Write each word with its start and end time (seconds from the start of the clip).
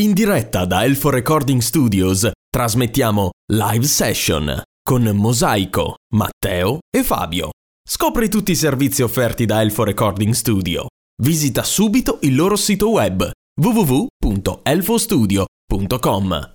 In 0.00 0.14
diretta 0.14 0.64
da 0.64 0.82
Elfo 0.82 1.10
Recording 1.10 1.60
Studios 1.60 2.26
trasmettiamo 2.48 3.32
Live 3.52 3.84
Session 3.84 4.62
con 4.82 5.02
Mosaico, 5.02 5.96
Matteo 6.14 6.78
e 6.90 7.02
Fabio. 7.02 7.50
Scopri 7.86 8.30
tutti 8.30 8.52
i 8.52 8.56
servizi 8.56 9.02
offerti 9.02 9.44
da 9.44 9.60
Elfo 9.60 9.84
Recording 9.84 10.32
Studio. 10.32 10.86
Visita 11.22 11.62
subito 11.62 12.16
il 12.22 12.34
loro 12.34 12.56
sito 12.56 12.88
web 12.88 13.30
www.elfostudio.com. 13.60 16.52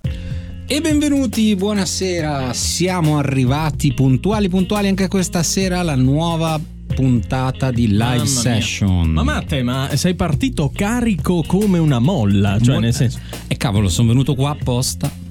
E 0.66 0.80
benvenuti, 0.80 1.54
buonasera, 1.54 2.52
siamo 2.52 3.18
arrivati 3.18 3.94
puntuali 3.94 4.48
puntuali 4.48 4.88
anche 4.88 5.06
questa 5.06 5.44
sera 5.44 5.78
alla 5.78 5.94
nuova 5.94 6.60
puntata 6.96 7.70
di 7.70 7.88
live 7.88 7.98
Mamma 7.98 8.24
session. 8.24 9.10
Mia. 9.10 9.22
Ma 9.22 9.22
Matte, 9.22 9.62
ma 9.62 9.90
sei 9.96 10.14
partito 10.14 10.72
carico 10.74 11.44
come 11.46 11.76
una 11.76 11.98
molla, 11.98 12.58
cioè 12.58 12.74
Mo- 12.74 12.80
nel 12.80 12.94
senso... 12.94 13.18
E 13.46 13.56
cavolo, 13.58 13.90
sono 13.90 14.08
venuto 14.08 14.34
qua 14.34 14.50
apposta. 14.50 15.24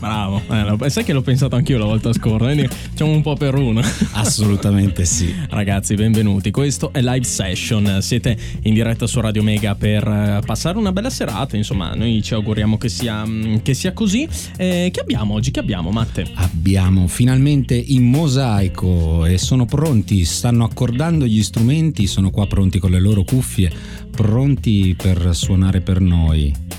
Bravo, 0.00 0.40
eh, 0.48 0.88
sai 0.88 1.04
che 1.04 1.12
l'ho 1.12 1.20
pensato 1.20 1.56
anch'io 1.56 1.76
la 1.76 1.84
volta 1.84 2.10
scorsa, 2.14 2.46
quindi 2.46 2.66
facciamo 2.68 3.12
un 3.12 3.20
po' 3.20 3.34
per 3.34 3.54
uno. 3.54 3.82
Assolutamente 4.12 5.04
sì. 5.04 5.34
Ragazzi, 5.50 5.94
benvenuti. 5.94 6.50
Questo 6.50 6.90
è 6.90 7.02
Live 7.02 7.24
Session. 7.24 7.98
Siete 8.00 8.34
in 8.62 8.72
diretta 8.72 9.06
su 9.06 9.20
Radio 9.20 9.42
Mega 9.42 9.74
per 9.74 10.08
eh, 10.08 10.40
passare 10.44 10.78
una 10.78 10.90
bella 10.90 11.10
serata. 11.10 11.58
Insomma, 11.58 11.92
noi 11.92 12.22
ci 12.22 12.32
auguriamo 12.32 12.78
che 12.78 12.88
sia, 12.88 13.26
mm, 13.26 13.56
che 13.56 13.74
sia 13.74 13.92
così. 13.92 14.26
Eh, 14.56 14.88
che 14.90 15.00
abbiamo 15.00 15.34
oggi? 15.34 15.50
Che 15.50 15.60
abbiamo, 15.60 15.90
Matte? 15.90 16.26
Abbiamo 16.36 17.06
finalmente 17.06 17.74
in 17.74 18.04
mosaico 18.04 19.26
e 19.26 19.36
sono 19.36 19.66
pronti, 19.66 20.24
stanno 20.24 20.64
accordando 20.64 21.26
gli 21.26 21.42
strumenti, 21.42 22.06
sono 22.06 22.30
qua 22.30 22.46
pronti 22.46 22.78
con 22.78 22.90
le 22.90 23.00
loro 23.00 23.22
cuffie, 23.22 23.70
pronti 24.10 24.96
per 24.96 25.34
suonare 25.34 25.82
per 25.82 26.00
noi. 26.00 26.70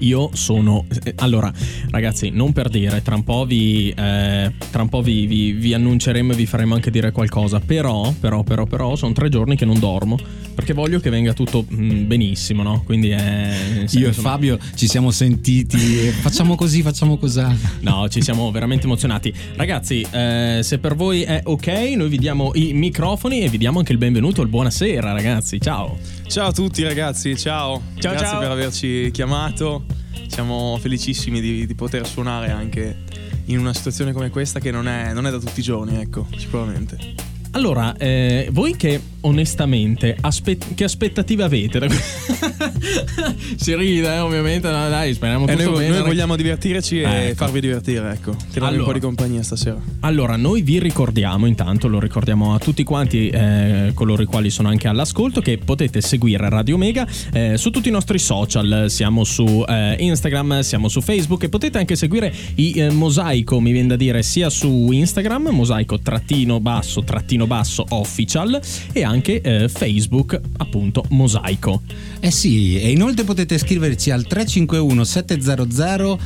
Io 0.00 0.30
sono. 0.32 0.84
eh, 1.04 1.14
Allora, 1.18 1.52
ragazzi, 1.90 2.30
non 2.30 2.52
per 2.52 2.68
dire, 2.68 3.02
tra 3.02 3.14
un 3.14 3.24
po' 3.24 3.44
vi. 3.44 3.90
eh, 3.90 4.52
tra 4.70 4.82
un 4.82 4.88
po' 4.88 5.02
vi, 5.02 5.26
vi- 5.26 5.52
vi 5.52 5.74
annunceremo 5.74 6.32
e 6.32 6.36
vi 6.36 6.46
faremo 6.46 6.74
anche 6.74 6.90
dire 6.90 7.10
qualcosa. 7.12 7.60
Però, 7.60 8.12
però, 8.18 8.42
però, 8.42 8.64
però, 8.64 8.96
sono 8.96 9.12
tre 9.12 9.28
giorni 9.28 9.56
che 9.56 9.64
non 9.64 9.78
dormo. 9.78 10.16
Perché 10.56 10.72
voglio 10.72 11.00
che 11.00 11.10
venga 11.10 11.34
tutto 11.34 11.66
mm, 11.70 12.06
benissimo, 12.06 12.62
no? 12.62 12.82
Quindi 12.82 13.10
è. 13.10 13.84
sì, 13.84 13.98
Io 13.98 14.08
e 14.08 14.12
Fabio 14.14 14.58
ci 14.74 14.88
siamo 14.88 15.10
sentiti, 15.10 15.76
facciamo 16.22 16.54
così, 16.54 16.80
facciamo 16.80 17.18
così. 17.18 17.44
No, 17.80 18.08
ci 18.08 18.22
siamo 18.22 18.50
veramente 18.50 18.86
emozionati. 18.86 19.30
Ragazzi, 19.54 20.00
eh, 20.10 20.60
se 20.62 20.78
per 20.78 20.94
voi 20.94 21.24
è 21.24 21.42
ok, 21.44 21.66
noi 21.96 22.08
vi 22.08 22.16
diamo 22.16 22.52
i 22.54 22.72
microfoni 22.72 23.42
e 23.42 23.50
vi 23.50 23.58
diamo 23.58 23.80
anche 23.80 23.92
il 23.92 23.98
benvenuto, 23.98 24.40
il 24.40 24.48
buonasera, 24.48 25.12
ragazzi. 25.12 25.60
Ciao. 25.60 25.98
Ciao 26.26 26.48
a 26.48 26.52
tutti 26.52 26.82
ragazzi, 26.82 27.36
ciao. 27.36 27.82
Ciao, 27.98 28.12
Grazie 28.12 28.26
ciao. 28.26 28.38
per 28.40 28.50
averci 28.50 29.10
chiamato. 29.12 29.84
Siamo 30.26 30.78
felicissimi 30.80 31.42
di, 31.42 31.66
di 31.66 31.74
poter 31.74 32.06
suonare 32.06 32.50
anche 32.50 33.04
in 33.46 33.58
una 33.58 33.74
situazione 33.74 34.12
come 34.12 34.30
questa 34.30 34.58
che 34.58 34.70
non 34.70 34.88
è, 34.88 35.12
non 35.12 35.26
è 35.26 35.30
da 35.30 35.38
tutti 35.38 35.60
i 35.60 35.62
giorni, 35.62 36.00
ecco, 36.00 36.26
sicuramente. 36.34 37.26
Allora, 37.56 37.96
eh, 37.96 38.50
voi 38.52 38.76
che 38.76 39.00
onestamente 39.22 40.14
aspe- 40.20 40.58
che 40.74 40.84
aspettative 40.84 41.42
avete? 41.42 41.88
si 43.56 43.74
ride, 43.74 44.14
eh, 44.14 44.18
ovviamente. 44.18 44.68
no, 44.70 44.90
dai, 44.90 45.14
speriamo 45.14 45.46
E 45.46 45.56
tutto 45.56 45.70
noi, 45.70 45.78
bene. 45.78 45.96
noi 45.96 46.02
vogliamo 46.06 46.36
divertirci 46.36 47.00
e 47.00 47.28
Ecco. 47.28 47.34
farvi 47.36 47.60
divertire, 47.60 48.12
ecco. 48.12 48.36
Tirarvi 48.36 48.58
Allora. 48.58 48.78
un 48.80 48.84
po' 48.84 48.92
di 48.92 49.00
compagnia 49.00 49.42
stasera. 49.42 49.80
Allora, 50.00 50.36
noi 50.36 50.60
vi 50.60 50.78
ricordiamo, 50.78 51.46
intanto 51.46 51.88
lo 51.88 51.98
ricordiamo 51.98 52.52
a 52.54 52.58
tutti 52.58 52.84
quanti, 52.84 53.30
eh, 53.30 53.92
coloro 53.94 54.20
i 54.20 54.26
quali 54.26 54.50
sono 54.50 54.68
anche 54.68 54.86
all'ascolto, 54.86 55.40
che 55.40 55.56
potete 55.56 56.02
seguire 56.02 56.50
Radio 56.50 56.76
Mega 56.76 57.06
eh, 57.32 57.56
su 57.56 57.70
tutti 57.70 57.88
i 57.88 57.92
nostri 57.92 58.18
social. 58.18 58.84
Siamo 58.88 59.24
su 59.24 59.64
eh, 59.66 59.96
Instagram, 59.98 60.60
siamo 60.60 60.88
su 60.88 61.00
Facebook 61.00 61.44
e 61.44 61.48
potete 61.48 61.78
anche 61.78 61.96
seguire 61.96 62.32
i 62.56 62.74
eh, 62.76 62.90
Mosaico, 62.90 63.60
mi 63.60 63.72
viene 63.72 63.88
da 63.88 63.96
dire, 63.96 64.22
sia 64.22 64.50
su 64.50 64.90
Instagram, 64.92 65.48
mosaico 65.48 65.98
trattino 66.00 66.60
basso 66.60 67.02
trattino 67.02 67.44
basso 67.46 67.84
official 67.90 68.60
e 68.92 69.02
anche 69.02 69.40
eh, 69.40 69.68
Facebook, 69.68 70.40
appunto, 70.58 71.04
Mosaico. 71.10 71.82
Eh 72.20 72.30
sì, 72.30 72.80
e 72.80 72.90
inoltre 72.90 73.24
potete 73.24 73.58
scriverci 73.58 74.10
al 74.10 74.26
351 74.26 75.04
700 75.04 76.18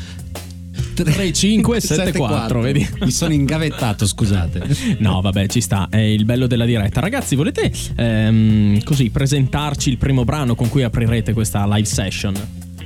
3574, 0.94 2.60
vedi? 2.60 2.88
Mi 3.00 3.10
sono 3.10 3.32
ingavettato, 3.32 4.06
scusate. 4.06 4.98
No, 5.00 5.20
vabbè, 5.20 5.46
ci 5.46 5.60
sta, 5.60 5.88
è 5.90 5.98
il 5.98 6.24
bello 6.24 6.46
della 6.46 6.64
diretta. 6.64 7.00
Ragazzi, 7.00 7.36
volete 7.36 7.72
ehm, 7.96 8.82
così 8.82 9.10
presentarci 9.10 9.88
il 9.88 9.98
primo 9.98 10.24
brano 10.24 10.54
con 10.54 10.68
cui 10.68 10.82
aprirete 10.82 11.32
questa 11.32 11.66
live 11.66 11.86
session? 11.86 12.34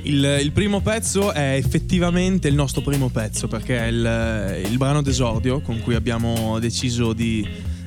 Il, 0.03 0.39
il 0.41 0.51
primo 0.51 0.81
pezzo 0.81 1.31
è 1.31 1.55
effettivamente 1.55 2.47
il 2.47 2.53
nostro 2.53 2.81
primo 2.81 3.09
pezzo 3.09 3.47
perché 3.47 3.79
è 3.79 3.87
il, 3.87 4.69
il 4.69 4.77
brano 4.77 5.01
d'esordio 5.01 5.61
con 5.61 5.81
cui 5.81 5.95
abbiamo 5.95 6.59
deciso 6.59 7.11
di 7.13 7.45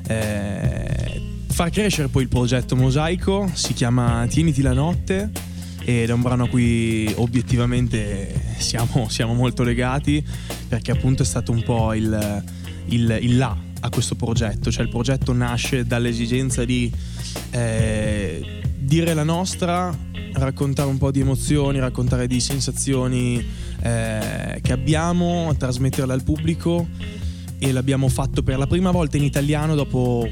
eh, 0.09 1.21
far 1.49 1.69
crescere 1.69 2.07
poi 2.07 2.23
il 2.23 2.29
progetto 2.29 2.75
Mosaico. 2.75 3.49
Si 3.53 3.73
chiama 3.73 4.25
Tieniti 4.27 4.61
la 4.61 4.73
notte 4.73 5.29
ed 5.83 6.09
è 6.09 6.13
un 6.13 6.21
brano 6.21 6.45
a 6.45 6.49
cui 6.49 7.11
obiettivamente 7.15 8.33
siamo, 8.57 9.07
siamo 9.07 9.33
molto 9.33 9.63
legati 9.63 10.25
perché 10.67 10.91
appunto 10.91 11.21
è 11.21 11.25
stato 11.25 11.51
un 11.51 11.63
po' 11.63 11.93
il, 11.93 12.43
il, 12.87 13.19
il 13.21 13.37
là 13.37 13.55
a 13.81 13.89
questo 13.89 14.15
progetto, 14.15 14.71
cioè 14.71 14.83
il 14.83 14.89
progetto 14.89 15.31
nasce 15.31 15.85
dall'esigenza 15.85 16.65
di 16.65 16.91
eh, 17.51 18.61
dire 18.77 19.13
la 19.13 19.23
nostra, 19.23 19.95
raccontare 20.33 20.89
un 20.89 20.97
po' 20.97 21.11
di 21.11 21.19
emozioni, 21.21 21.79
raccontare 21.79 22.27
di 22.27 22.39
sensazioni 22.39 23.45
eh, 23.81 24.59
che 24.61 24.71
abbiamo, 24.73 25.55
trasmetterle 25.57 26.11
al 26.11 26.23
pubblico 26.23 26.87
e 27.59 27.71
l'abbiamo 27.71 28.07
fatto 28.07 28.41
per 28.41 28.57
la 28.57 28.67
prima 28.67 28.91
volta 28.91 29.17
in 29.17 29.23
italiano 29.23 29.75
dopo, 29.75 30.27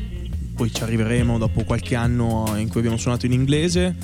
poi 0.55 0.73
ci 0.73 0.81
arriveremo 0.81 1.37
dopo 1.37 1.63
qualche 1.63 1.95
anno 1.95 2.53
in 2.57 2.67
cui 2.69 2.79
abbiamo 2.79 2.97
suonato 2.97 3.25
in 3.25 3.33
inglese, 3.33 3.95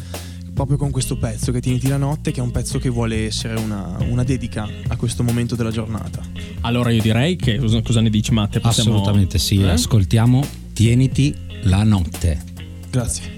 proprio 0.53 0.78
con 0.78 0.91
questo 0.91 1.17
pezzo 1.17 1.51
che 1.51 1.59
Tieniti 1.61 1.88
la 1.88 1.97
notte, 1.97 2.31
che 2.31 2.39
è 2.39 2.44
un 2.44 2.51
pezzo 2.51 2.78
che 2.78 2.89
vuole 2.89 3.25
essere 3.25 3.56
una, 3.59 3.97
una 4.07 4.23
dedica 4.23 4.67
a 4.88 4.95
questo 4.97 5.23
momento 5.23 5.56
della 5.56 5.72
giornata. 5.72 6.22
Allora 6.61 6.91
io 6.91 7.01
direi 7.01 7.35
che 7.35 7.57
cosa, 7.57 7.81
cosa 7.81 8.01
ne 8.01 8.09
dici 8.09 8.31
Matte? 8.31 8.59
Possiamo- 8.59 8.91
Assolutamente 8.91 9.40
sì, 9.40 9.61
Eh? 9.61 9.69
ascoltiamo 9.69 10.45
Tieniti 10.73 11.34
la 11.63 11.84
notte. 11.84 12.41
Grazie. 12.90 13.33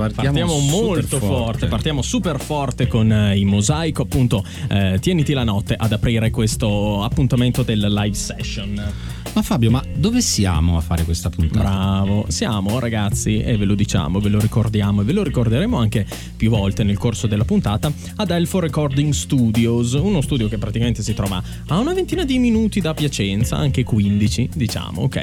Partiamo, 0.00 0.32
Partiamo 0.46 0.58
molto 0.58 1.02
super 1.02 1.18
forte. 1.20 1.66
partiamo 1.66 2.02
super 2.02 2.40
forte 2.40 2.86
con 2.86 3.12
eh, 3.12 3.36
i 3.38 3.44
mosaico, 3.44 4.02
appunto. 4.02 4.44
eh, 4.68 4.98
tieniti 5.00 5.32
la 5.32 5.44
notte 5.44 5.74
ad 5.76 5.92
aprire 5.92 6.30
questo 6.30 7.02
appuntamento 7.02 7.62
del 7.62 7.80
live 7.92 8.14
session. 8.16 8.92
Ma 9.32 9.42
Fabio, 9.42 9.70
ma 9.70 9.82
dove 10.00 10.22
siamo 10.22 10.78
a 10.78 10.80
fare 10.80 11.04
questa 11.04 11.28
puntata? 11.28 11.60
Bravo, 11.60 12.24
siamo 12.28 12.78
ragazzi 12.78 13.40
e 13.40 13.58
ve 13.58 13.66
lo 13.66 13.74
diciamo, 13.74 14.18
ve 14.18 14.30
lo 14.30 14.40
ricordiamo 14.40 15.02
e 15.02 15.04
ve 15.04 15.12
lo 15.12 15.22
ricorderemo 15.22 15.76
anche 15.76 16.06
più 16.34 16.48
volte 16.48 16.82
nel 16.84 16.96
corso 16.96 17.26
della 17.26 17.44
puntata 17.44 17.92
ad 18.16 18.30
Elfo 18.30 18.60
Recording 18.60 19.12
Studios, 19.12 19.92
uno 19.92 20.22
studio 20.22 20.48
che 20.48 20.56
praticamente 20.56 21.02
si 21.02 21.12
trova 21.12 21.42
a 21.66 21.78
una 21.78 21.92
ventina 21.92 22.24
di 22.24 22.38
minuti 22.38 22.80
da 22.80 22.94
Piacenza, 22.94 23.58
anche 23.58 23.84
15 23.84 24.50
diciamo, 24.54 25.02
ok? 25.02 25.16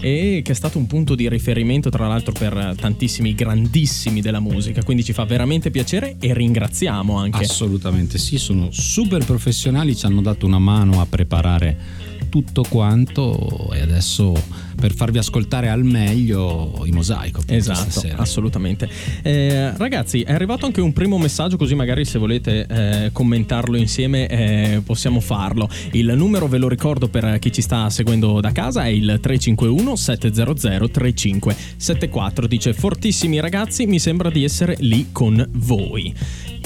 E 0.00 0.40
che 0.42 0.52
è 0.52 0.54
stato 0.54 0.78
un 0.78 0.86
punto 0.86 1.14
di 1.14 1.28
riferimento 1.28 1.90
tra 1.90 2.08
l'altro 2.08 2.32
per 2.32 2.74
tantissimi 2.80 3.34
grandissimi 3.34 4.22
della 4.22 4.40
musica, 4.40 4.82
quindi 4.82 5.04
ci 5.04 5.12
fa 5.12 5.24
veramente 5.24 5.70
piacere 5.70 6.16
e 6.18 6.32
ringraziamo 6.32 7.14
anche. 7.18 7.44
Assolutamente 7.44 8.16
sì, 8.16 8.38
sono 8.38 8.68
super 8.70 9.22
professionali, 9.26 9.94
ci 9.94 10.06
hanno 10.06 10.22
dato 10.22 10.46
una 10.46 10.58
mano 10.58 11.02
a 11.02 11.06
preparare 11.06 12.03
tutto 12.34 12.64
quanto 12.68 13.70
e 13.72 13.80
adesso 13.80 14.34
per 14.74 14.92
farvi 14.92 15.18
ascoltare 15.18 15.68
al 15.68 15.84
meglio 15.84 16.82
i 16.84 16.90
mosaico. 16.90 17.40
Esatto, 17.46 17.90
stasera. 17.90 18.16
assolutamente. 18.18 18.88
Eh, 19.22 19.72
ragazzi, 19.76 20.22
è 20.22 20.32
arrivato 20.32 20.66
anche 20.66 20.80
un 20.80 20.92
primo 20.92 21.16
messaggio, 21.16 21.56
così 21.56 21.76
magari 21.76 22.04
se 22.04 22.18
volete 22.18 22.66
eh, 22.68 23.10
commentarlo 23.12 23.76
insieme 23.76 24.26
eh, 24.26 24.82
possiamo 24.84 25.20
farlo. 25.20 25.68
Il 25.92 26.12
numero 26.16 26.48
ve 26.48 26.58
lo 26.58 26.66
ricordo 26.66 27.06
per 27.06 27.38
chi 27.38 27.52
ci 27.52 27.62
sta 27.62 27.88
seguendo 27.88 28.40
da 28.40 28.50
casa 28.50 28.84
è 28.84 28.88
il 28.88 29.20
351 29.22 29.94
700 29.94 30.88
3574. 30.88 32.48
Dice 32.48 32.72
fortissimi 32.72 33.38
ragazzi, 33.38 33.86
mi 33.86 34.00
sembra 34.00 34.28
di 34.28 34.42
essere 34.42 34.74
lì 34.80 35.12
con 35.12 35.48
voi. 35.52 36.12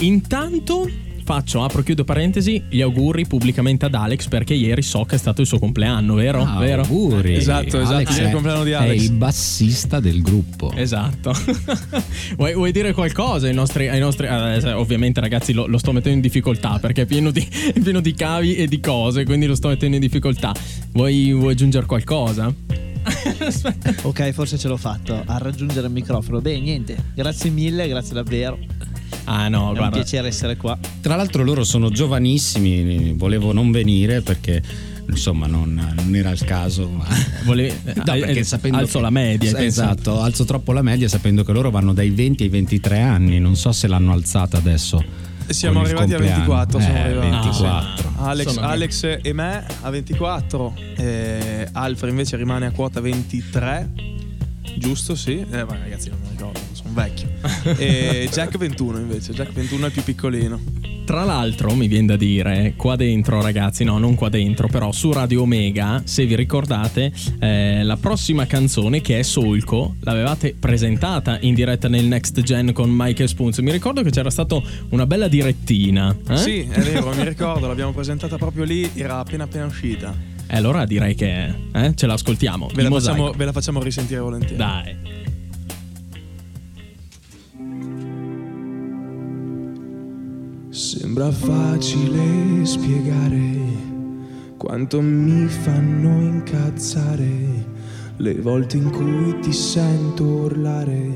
Intanto 0.01 0.89
faccio, 1.29 1.63
apro 1.63 1.83
chiudo 1.83 2.05
parentesi, 2.05 2.65
gli 2.71 2.81
auguri 2.81 3.27
pubblicamente 3.27 3.85
ad 3.85 3.93
Alex 3.93 4.29
perché 4.29 4.55
ieri 4.55 4.81
so 4.81 5.05
che 5.05 5.17
è 5.17 5.19
stato 5.19 5.43
il 5.43 5.47
suo 5.47 5.59
compleanno, 5.59 6.15
vero? 6.15 6.43
Ah, 6.43 6.59
vero? 6.59 6.81
auguri. 6.81 7.35
Esatto, 7.35 7.79
esatto, 7.79 7.97
Alex 7.97 8.17
è 8.17 8.23
il 8.23 8.29
è- 8.29 8.31
compleanno 8.31 8.65
di 8.65 8.71
È 8.71 8.75
Alex. 8.77 9.03
il 9.03 9.13
bassista 9.13 10.01
del 10.01 10.23
gruppo. 10.23 10.73
Esatto. 10.75 11.35
vuoi, 12.39 12.55
vuoi 12.55 12.73
dire 12.73 12.95
qualcosa 12.95 13.47
ai 13.47 13.53
nostri... 13.53 13.89
Ai 13.89 14.01
nostri 14.01 14.27
eh, 14.27 14.73
ovviamente 14.73 15.21
ragazzi 15.21 15.53
lo, 15.53 15.67
lo 15.67 15.77
sto 15.77 15.93
mettendo 15.93 16.17
in 16.17 16.23
difficoltà 16.23 16.79
perché 16.79 17.03
è 17.03 17.05
pieno, 17.05 17.31
di, 17.31 17.47
è 17.75 17.79
pieno 17.79 18.01
di 18.01 18.15
cavi 18.15 18.55
e 18.55 18.67
di 18.67 18.81
cose, 18.81 19.25
quindi 19.27 19.45
lo 19.45 19.55
sto 19.55 19.69
mettendo 19.69 19.97
in 19.97 20.01
difficoltà. 20.01 20.55
Vuoi, 20.93 21.35
vuoi 21.35 21.53
aggiungere 21.53 21.85
qualcosa? 21.85 22.55
Ok, 24.03 24.31
forse 24.33 24.59
ce 24.59 24.69
l'ho 24.69 24.77
fatto 24.77 25.23
a 25.25 25.39
raggiungere 25.39 25.87
il 25.87 25.93
microfono. 25.93 26.41
Beh, 26.41 26.59
niente, 26.59 26.97
grazie 27.15 27.51
mille, 27.51 27.89
grazie 27.89 28.15
davvero. 28.15 28.59
Ah 29.31 29.49
no, 29.49 29.67
È 29.67 29.69
un 29.69 29.75
guarda. 29.75 29.97
piacere 29.97 30.29
essere 30.29 30.57
qua. 30.57 30.79
Tra 31.01 31.17
l'altro 31.17 31.43
loro 31.43 31.65
sono 31.65 31.91
giovanissimi, 31.91 33.13
volevo 33.17 33.53
non 33.53 33.71
venire 33.71 34.21
perché 34.23 34.63
insomma 35.09 35.47
non, 35.47 35.75
non 35.97 36.15
era 36.17 36.31
il 36.31 36.43
caso. 36.45 36.89
Ma... 36.89 37.05
Volevi, 37.45 37.75
No, 37.95 38.13
eh, 38.15 38.21
perché 38.21 38.39
eh, 38.41 38.45
sapendo 38.45 38.79
alzo 38.79 38.99
che- 38.99 39.05
la 39.05 39.11
media. 39.11 39.59
Esatto, 39.61 40.21
alzo 40.21 40.45
troppo 40.45 40.73
la 40.73 40.83
media 40.83 41.09
sapendo 41.09 41.45
che 41.45 41.53
loro 41.53 41.71
vanno 41.71 41.93
dai 41.93 42.11
20 42.11 42.43
ai 42.45 42.49
23 42.49 43.01
anni, 43.01 43.39
non 43.39 43.55
so 43.57 43.73
se 43.73 43.87
l'hanno 43.87 44.13
alzata 44.13 44.57
adesso. 44.57 45.03
Siamo 45.49 45.81
arrivati 45.81 46.13
a 46.13 46.17
compleanno. 46.17 46.45
24. 46.45 46.79
Siamo 46.81 46.97
Eh, 46.97 47.01
arrivati. 47.01 47.31
24. 47.31 48.13
Alex, 48.19 48.49
Sono- 48.53 48.67
Alex 48.67 49.19
e 49.23 49.33
me 49.33 49.65
a 49.81 49.91
24, 49.91 50.75
eh, 50.97 51.69
Alfred 51.73 52.11
invece 52.11 52.37
rimane 52.37 52.67
a 52.67 52.71
quota 52.71 53.01
23. 53.01 53.91
Giusto, 54.77 55.15
sì. 55.15 55.39
Eh, 55.51 55.65
ma 55.65 55.77
ragazzi, 55.79 56.11
non 56.11 56.19
mi 56.23 56.29
ricordo, 56.31 56.61
sono 56.89 56.93
vecchio. 56.93 57.29
E 57.79 58.29
Jack 58.33 58.57
21 58.57 58.99
invece, 58.99 59.33
Jack 59.33 59.53
21 59.53 59.83
è 59.85 59.87
il 59.87 59.93
più 59.93 60.03
piccolino. 60.03 60.61
Tra 61.05 61.25
l'altro, 61.25 61.75
mi 61.75 61.89
viene 61.89 62.07
da 62.07 62.17
dire, 62.17 62.75
qua 62.77 62.95
dentro, 62.95 63.41
ragazzi, 63.41 63.83
no, 63.83 63.97
non 63.97 64.15
qua 64.15 64.29
dentro, 64.29 64.69
però 64.69 64.93
su 64.93 65.11
Radio 65.11 65.41
Omega, 65.43 66.03
se 66.05 66.27
vi 66.27 66.37
ricordate, 66.37 67.11
eh, 67.39 67.83
la 67.83 67.97
prossima 67.97 68.45
canzone 68.47 69.01
che 69.01 69.19
è 69.19 69.23
Solco, 69.23 69.95
l'avevate 70.01 70.55
presentata 70.59 71.39
in 71.41 71.55
diretta 71.55 71.89
nel 71.89 72.05
Next 72.05 72.43
Gen 72.43 72.73
con 72.75 72.91
Mike 72.91 73.27
Spoons. 73.27 73.59
Mi 73.59 73.73
ricordo 73.73 74.03
che 74.03 74.11
c'era 74.11 74.29
stata 74.29 74.61
una 74.91 75.07
bella 75.07 75.29
direttina. 75.29 76.15
eh? 76.29 76.37
Sì, 76.37 76.69
è 76.71 76.81
vero, 76.81 77.11
mi 77.15 77.25
ricordo, 77.25 77.67
l'abbiamo 77.67 77.93
presentata 77.93 78.37
proprio 78.37 78.65
lì, 78.65 78.91
era 78.95 79.19
appena 79.19 79.45
appena 79.45 79.65
uscita. 79.65 80.15
E 80.47 80.57
allora 80.57 80.85
direi 80.85 81.15
che 81.15 81.55
eh, 81.73 81.93
ce 81.95 82.07
l'ascoltiamo. 82.07 82.69
Ve 82.75 82.83
la, 82.83 82.91
facciamo, 82.91 83.33
ve 83.33 83.45
la 83.47 83.53
facciamo 83.53 83.83
risentire 83.83 84.21
volentieri. 84.21 84.57
Dai. 84.57 85.18
Sembra 90.71 91.31
facile 91.31 92.65
spiegare 92.67 93.57
quanto 94.59 95.01
mi 95.01 95.49
fanno 95.49 96.21
incazzare 96.21 97.65
le 98.17 98.35
volte 98.35 98.77
in 98.77 98.91
cui 98.91 99.39
ti 99.41 99.53
sento 99.53 100.25
urlare, 100.25 101.11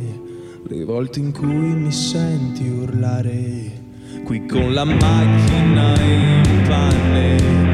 le 0.66 0.84
volte 0.84 1.18
in 1.18 1.32
cui 1.32 1.74
mi 1.74 1.92
senti 1.92 2.66
urlare. 2.66 3.80
Qui 4.24 4.46
con 4.46 4.72
la 4.72 4.84
macchina 4.84 6.00
in 6.00 6.62
panne 6.66 7.71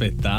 spettacolo. 0.00 0.29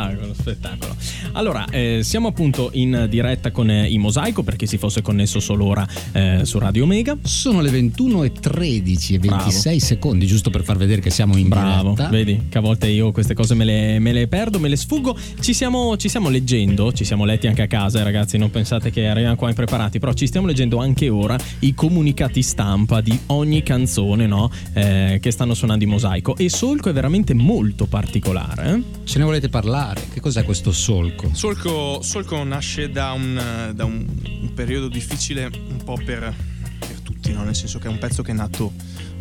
Allora, 1.34 1.66
eh, 1.70 2.02
siamo 2.04 2.28
appunto 2.28 2.70
in 2.74 3.08
diretta 3.10 3.52
con 3.52 3.70
eh, 3.70 3.88
i 3.90 3.98
Mosaico 3.98 4.44
per 4.44 4.56
chi 4.58 4.68
si 4.68 4.78
fosse 4.78 5.02
connesso 5.02 5.40
solo 5.40 5.66
ora 5.66 5.88
eh, 6.12 6.42
su 6.44 6.60
Radio 6.60 6.84
Omega. 6.84 7.18
Sono 7.24 7.62
le 7.62 7.70
21 7.70 8.24
e 8.24 8.32
13 8.34 9.14
e 9.16 9.20
26 9.20 9.62
Bravo. 9.62 9.80
secondi, 9.80 10.26
giusto 10.28 10.50
per 10.50 10.64
far 10.64 10.78
vedere 10.78 11.02
che 11.02 11.10
siamo 11.10 11.38
in 11.38 11.48
Bravo, 11.48 11.92
diretta. 11.92 12.10
vedi 12.10 12.42
che 12.50 12.58
a 12.58 12.62
volte 12.62 12.88
io 12.90 13.12
queste 13.12 13.34
cose 13.34 13.56
me 13.56 13.64
le, 13.66 14.00
me 14.00 14.12
le 14.12 14.28
perdo, 14.28 14.60
me 14.60 14.68
le 14.68 14.76
sfuggo. 14.76 15.18
Ci 15.40 15.54
stiamo, 15.54 15.96
ci 15.98 16.10
stiamo 16.10 16.30
leggendo, 16.30 16.92
ci 16.92 17.06
siamo 17.06 17.24
letti 17.26 17.48
anche 17.48 17.62
a 17.62 17.68
casa, 17.68 18.00
eh, 18.00 18.04
ragazzi. 18.04 18.38
Non 18.38 18.52
pensate 18.52 18.92
che 18.92 19.08
arriviamo 19.08 19.36
qua 19.36 19.50
impreparati, 19.50 20.00
però 20.00 20.14
ci 20.14 20.28
stiamo 20.28 20.48
leggendo 20.48 20.78
anche 20.80 21.10
ora 21.10 21.38
i 21.60 21.74
comunicati 21.74 22.42
stampa 22.42 23.02
di 23.02 23.18
ogni 23.28 23.64
canzone 23.64 24.28
no? 24.28 24.52
Eh, 24.74 25.20
che 25.22 25.32
stanno 25.32 25.54
suonando 25.54 25.84
i 25.84 25.88
Mosaico. 25.88 26.36
E 26.36 26.50
Solco 26.50 26.90
è 26.90 26.94
veramente 26.94 27.34
molto 27.34 27.86
particolare. 27.86 28.74
eh? 28.74 28.82
Ce 29.06 29.18
ne 29.18 29.24
volete 29.26 29.50
parlare? 29.50 30.02
Che 30.12 30.20
cos'è 30.20 30.44
questo 30.44 30.72
solco? 30.72 31.21
Solco, 31.32 32.02
Solco 32.02 32.44
nasce 32.44 32.90
da, 32.90 33.12
un, 33.12 33.72
da 33.74 33.86
un 33.86 34.52
periodo 34.54 34.88
difficile 34.88 35.46
un 35.46 35.82
po' 35.84 35.98
per, 36.04 36.34
per 36.80 37.00
tutti, 37.02 37.32
no? 37.34 37.44
nel 37.44 37.56
senso 37.56 37.80
che 37.80 37.88
è 37.88 37.92
un 37.92 37.98
pezzo 37.98 38.22
che 38.22 38.32
è 38.32 38.34
nato 38.34 38.74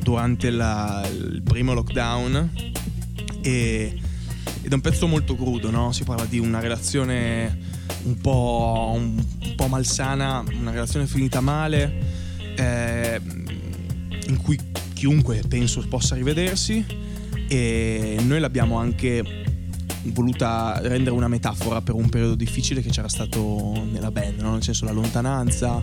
durante 0.02 0.50
la- 0.50 1.06
il 1.10 1.42
primo 1.42 1.72
lockdown 1.74 2.50
e, 3.42 3.98
ed 4.62 4.70
è 4.70 4.74
un 4.74 4.80
pezzo 4.80 5.06
molto 5.06 5.36
crudo, 5.36 5.70
no? 5.70 5.92
si 5.92 6.04
parla 6.04 6.24
di 6.24 6.38
una 6.38 6.60
relazione 6.60 7.58
un 8.04 8.16
po', 8.18 8.92
un, 8.94 9.22
un 9.42 9.54
po' 9.54 9.66
malsana, 9.66 10.44
una 10.58 10.70
relazione 10.70 11.06
finita 11.06 11.40
male, 11.40 11.92
eh, 12.56 13.20
in 14.26 14.36
cui 14.42 14.58
chiunque 14.94 15.42
penso 15.48 15.86
possa 15.88 16.14
rivedersi 16.14 16.84
e 17.48 18.16
noi 18.20 18.38
l'abbiamo 18.38 18.78
anche 18.78 19.44
voluta 20.04 20.78
rendere 20.82 21.14
una 21.14 21.28
metafora 21.28 21.80
per 21.80 21.94
un 21.94 22.08
periodo 22.08 22.34
difficile 22.34 22.80
che 22.80 22.90
c'era 22.90 23.08
stato 23.08 23.84
nella 23.90 24.10
band, 24.10 24.40
no? 24.40 24.52
nel 24.52 24.62
senso 24.62 24.84
la 24.84 24.92
lontananza, 24.92 25.82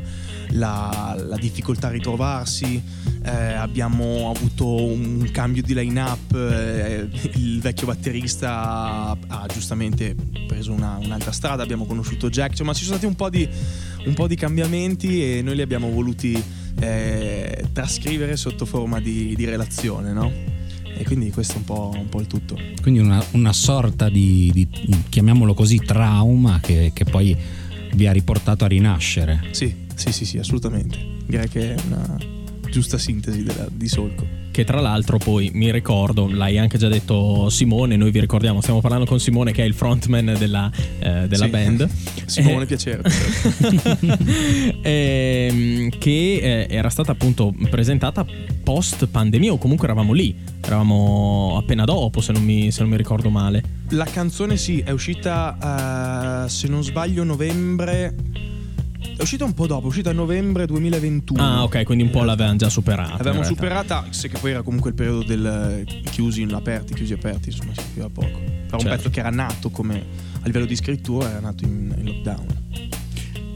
la, 0.49 1.15
la 1.17 1.35
difficoltà 1.37 1.87
a 1.87 1.91
ritrovarsi, 1.91 2.81
eh, 3.23 3.29
abbiamo 3.29 4.31
avuto 4.33 4.65
un 4.67 5.29
cambio 5.31 5.61
di 5.61 5.73
line-up, 5.73 6.33
eh, 6.33 7.07
il 7.35 7.59
vecchio 7.61 7.87
batterista 7.87 9.17
ha, 9.27 9.45
giustamente 9.51 10.15
preso 10.47 10.71
una- 10.71 10.97
un'altra 10.97 11.31
strada, 11.31 11.63
abbiamo 11.63 11.85
conosciuto 11.85 12.29
Jack, 12.29 12.51
insomma 12.51 12.73
ci 12.73 12.83
sono 12.83 12.97
stati 12.97 13.09
un 13.09 13.15
po' 13.15 13.29
di, 13.29 13.47
un 14.05 14.13
po' 14.13 14.27
di 14.27 14.35
cambiamenti 14.35 15.37
e 15.37 15.41
noi 15.41 15.55
li 15.55 15.61
abbiamo 15.61 15.89
voluti 15.89 16.41
eh, 16.79 17.65
trascrivere 17.73 18.35
sotto 18.35 18.65
forma 18.65 18.99
di, 18.99 19.35
di 19.35 19.45
relazione, 19.45 20.11
no? 20.13 20.56
E 20.97 21.03
quindi 21.03 21.31
questo 21.31 21.53
è 21.53 21.57
un 21.57 21.63
po', 21.63 21.91
un 21.93 22.09
po' 22.09 22.19
il 22.19 22.27
tutto. 22.27 22.57
Quindi 22.81 22.99
una, 22.99 23.23
una 23.31 23.53
sorta 23.53 24.09
di, 24.09 24.49
di, 24.53 24.67
chiamiamolo 25.09 25.53
così, 25.53 25.77
trauma 25.77 26.59
che, 26.59 26.91
che 26.93 27.05
poi 27.05 27.35
vi 27.93 28.07
ha 28.07 28.11
riportato 28.11 28.65
a 28.65 28.67
rinascere. 28.67 29.43
Sì, 29.51 29.73
sì, 29.95 30.11
sì, 30.11 30.25
sì, 30.25 30.37
assolutamente. 30.37 30.97
Direi 31.25 31.47
che 31.47 31.75
è 31.75 31.81
una 31.87 32.17
giusta 32.69 32.97
sintesi 32.97 33.43
della- 33.43 33.67
di 33.71 33.87
Solco. 33.87 34.45
Che 34.51 34.63
tra 34.63 34.81
l'altro 34.81 35.19
poi 35.19 35.51
mi 35.53 35.71
ricordo, 35.71 36.27
l'hai 36.27 36.57
anche 36.57 36.79
già 36.79 36.87
detto 36.87 37.47
Simone, 37.49 37.95
noi 37.95 38.09
vi 38.09 38.19
ricordiamo, 38.19 38.59
stiamo 38.61 38.81
parlando 38.81 39.05
con 39.05 39.19
Simone 39.19 39.51
che 39.51 39.61
è 39.61 39.65
il 39.67 39.75
frontman 39.75 40.35
della, 40.39 40.71
eh, 40.99 41.27
della 41.27 41.45
Sì. 41.45 41.49
band. 41.51 41.87
Simone, 42.25 42.63
Eh, 42.63 42.65
piacere. 42.65 43.03
ehm, 44.81 45.89
che 45.97 46.39
eh, 46.41 46.67
era 46.69 46.89
stata 46.89 47.11
appunto 47.11 47.53
presentata 47.69 48.25
post 48.63 49.05
pandemia 49.07 49.51
o 49.53 49.57
comunque 49.57 49.85
eravamo 49.85 50.13
lì, 50.13 50.35
eravamo 50.63 51.55
appena 51.57 51.85
dopo 51.85 52.19
se 52.21 52.31
non 52.33 52.43
mi, 52.43 52.71
se 52.71 52.81
non 52.81 52.89
mi 52.89 52.97
ricordo 52.97 53.29
male. 53.29 53.63
La 53.89 54.05
canzone 54.05 54.57
sì, 54.57 54.79
è 54.79 54.89
uscita, 54.91 56.45
eh, 56.45 56.49
se 56.49 56.67
non 56.67 56.83
sbaglio, 56.83 57.23
novembre. 57.23 58.13
È 59.15 59.21
uscita 59.21 59.45
un 59.45 59.53
po' 59.53 59.67
dopo, 59.67 59.85
è 59.85 59.87
uscita 59.87 60.09
a 60.09 60.13
novembre 60.13 60.65
2021. 60.65 61.41
Ah 61.41 61.63
ok, 61.63 61.83
quindi 61.83 62.03
un 62.03 62.09
po' 62.09 62.23
l'avevamo 62.23 62.57
già 62.57 62.69
superata. 62.69 63.21
realtà. 63.23 63.43
superata, 63.45 64.05
se 64.09 64.27
che 64.29 64.37
poi 64.39 64.51
era 64.51 64.61
comunque 64.61 64.89
il 64.89 64.95
periodo 64.95 65.23
del 65.23 65.85
eh, 65.87 66.01
chiusi 66.11 66.41
in 66.41 66.53
aperti, 66.53 66.93
chiusi 66.93 67.13
aperti, 67.13 67.49
insomma 67.49 67.71
si 67.73 67.81
capiva 67.81 68.09
poco. 68.09 68.27
Però 68.39 68.77
un 68.77 68.79
Certo. 68.79 68.95
pezzo 68.95 69.09
che 69.09 69.19
era 69.19 69.29
nato 69.29 69.69
come 69.69 69.95
a 70.41 70.45
livello 70.45 70.65
di 70.65 70.75
scrittura, 70.75 71.29
era 71.29 71.39
nato 71.39 71.63
in, 71.63 71.93
in 71.97 72.05
lockdown. 72.05 72.45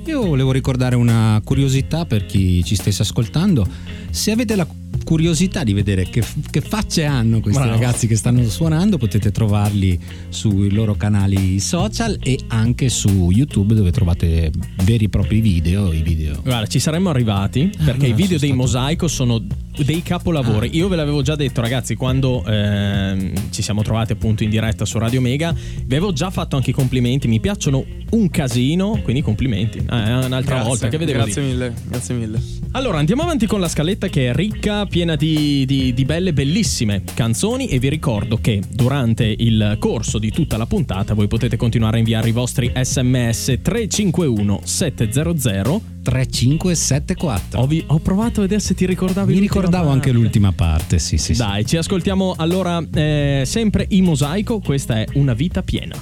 Io 0.06 0.26
volevo 0.26 0.52
ricordare 0.52 0.96
una 0.96 1.40
curiosità 1.44 2.06
per 2.06 2.26
chi 2.26 2.64
ci 2.64 2.76
stesse 2.76 3.04
ascoltando. 3.04 3.68
Se 4.10 4.32
avete 4.32 4.56
la 4.56 4.66
curiosità 5.04 5.64
di 5.64 5.74
vedere 5.74 6.04
che, 6.10 6.24
che 6.50 6.62
facce 6.62 7.06
hanno 7.06 7.40
questi 7.40 7.62
Bravo. 7.62 7.78
ragazzi 7.78 8.08
che 8.08 8.16
stanno 8.16 8.44
suonando, 8.48 8.98
potete 8.98 9.32
trovarli 9.32 10.00
sui 10.30 10.72
loro 10.72 10.96
canali 10.96 11.60
social 11.60 12.18
e 12.22 12.40
anche 12.48 12.90
su 12.90 13.30
YouTube 13.32 13.74
dove 13.74 13.92
trovate 13.92 14.52
veri 14.84 15.06
e 15.06 15.10
propri 15.10 15.42
video. 15.42 15.92
I 15.92 16.02
video. 16.02 16.42
Guarda, 16.42 16.68
ci 16.68 16.80
saremmo 16.80 17.10
arrivati 17.10 17.70
perché 17.70 17.92
allora 17.92 18.08
i 18.08 18.14
video 18.14 18.38
dei 18.38 18.50
stato- 18.50 18.56
mosaico 18.56 19.08
sono 19.08 19.44
dei 19.84 20.02
capolavori. 20.04 20.68
Ah. 20.68 20.76
Io 20.76 20.88
ve 20.88 20.96
l'avevo 20.96 21.22
già 21.22 21.36
detto, 21.36 21.62
ragazzi, 21.62 21.96
quando 21.96 22.44
ehm, 22.46 23.52
ci 23.52 23.62
siamo 23.62 23.82
trovati 23.84 24.12
appunto 24.12 24.44
in 24.44 24.50
diretta 24.50 24.86
su 24.86 24.98
Radio 24.98 25.22
Mega, 25.22 25.54
vi 25.54 25.96
avevo 25.96 26.14
già 26.14 26.30
fatto 26.30 26.56
anche 26.56 26.72
i 26.72 26.74
complimenti. 26.74 27.28
Mi 27.28 27.40
piacciono 27.40 27.84
un 28.12 28.30
casino, 28.30 29.00
quindi 29.04 29.22
complimenti. 29.22 29.78
Eh, 29.80 29.84
un'altra 29.86 30.40
Grazie, 30.42 30.64
volta 30.64 30.88
che 30.88 30.98
vedevo 30.98 31.24
lì. 31.24 31.32
Grazie 31.32 31.42
mille, 31.42 31.74
grazie 31.88 32.16
mille. 32.16 32.42
Allora, 32.72 33.00
andiamo 33.00 33.24
avanti 33.24 33.48
con 33.48 33.60
la 33.60 33.68
scaletta 33.68 34.08
che 34.08 34.30
è 34.30 34.34
ricca, 34.34 34.86
piena 34.92 35.16
di, 35.16 35.64
di- 35.66 35.94
di 35.94 36.04
belle, 36.04 36.34
bellissime 36.34 37.04
canzoni 37.14 37.68
e 37.70 37.80
vi 37.80 37.88
ricordo 37.88 38.38
che 38.42 38.62
durante 38.70 39.24
il 39.38 39.78
corso 39.80 40.20
di 40.20 40.32
tutta 40.32 40.58
la 40.58 40.66
puntata 40.66 41.14
voi 41.14 41.28
potete 41.30 41.56
continuare 41.56 41.96
a 41.96 42.00
inviare 42.00 42.28
i 42.28 42.34
vostri 42.34 42.70
sms 42.76 43.60
351 43.62 44.60
700. 44.64 45.82
3574. 46.04 47.60
Ho, 47.62 47.68
vi- 47.68 47.84
ho 47.88 48.00
provato 48.00 48.40
a 48.40 48.42
vedere 48.44 48.60
se 48.60 48.74
ti 48.74 48.86
ricordavi 48.86 49.34
Mi 49.34 49.40
ricordavo 49.40 49.86
parte. 49.88 49.94
anche 50.10 50.12
l'ultima 50.12 50.52
parte, 50.52 51.00
sì, 51.00 51.18
sì. 51.18 51.34
sì. 51.36 51.40
Dai, 51.40 51.66
ci 51.66 51.78
ascoltiamo 51.78 52.34
allora 52.38 52.84
eh, 52.94 53.44
sempre 53.46 53.86
in 53.92 54.04
mosaico, 54.04 54.60
questa 54.60 54.96
è 55.00 55.06
Una 55.14 55.34
vita 55.34 55.62
piena. 55.64 55.96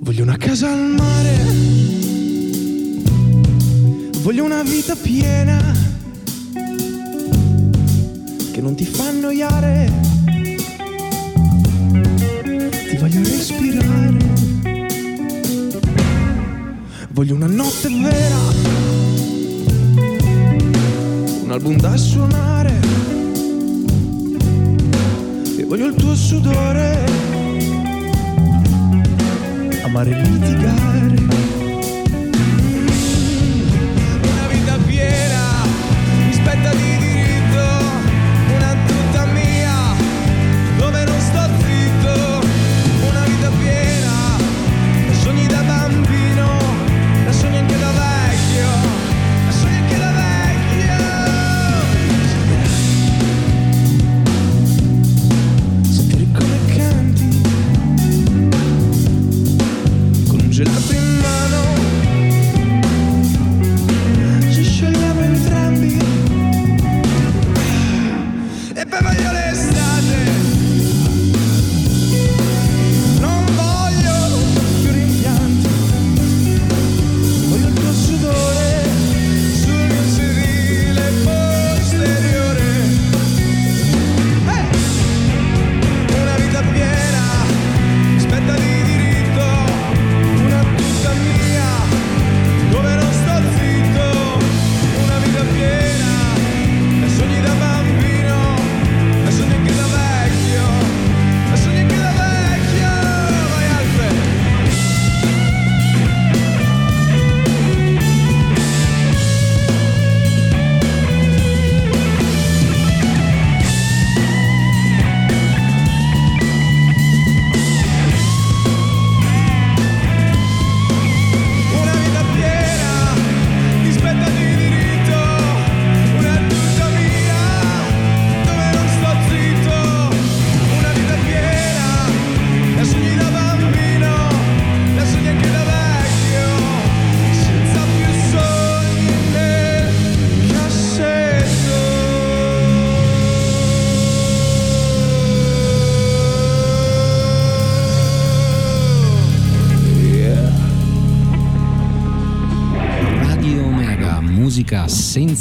Voglio 0.00 0.22
una 0.24 0.36
casa 0.36 0.70
al 0.70 0.94
mare. 0.98 1.36
Voglio 4.22 4.44
una 4.44 4.62
vita 4.62 4.96
piena. 4.96 5.91
Che 8.52 8.60
non 8.60 8.74
ti 8.74 8.84
fa 8.84 9.08
annoiare. 9.08 9.90
Ti 12.90 12.96
voglio 12.98 13.22
respirare. 13.22 14.16
Voglio 17.10 17.34
una 17.34 17.46
notte 17.46 17.88
vera. 17.88 18.36
Un 21.42 21.50
album 21.50 21.76
da 21.78 21.96
suonare. 21.96 22.80
E 25.56 25.64
voglio 25.64 25.86
il 25.86 25.94
tuo 25.94 26.14
sudore 26.14 27.02
amare 29.92 30.10
e 30.10 30.22
litigare. 30.22 31.61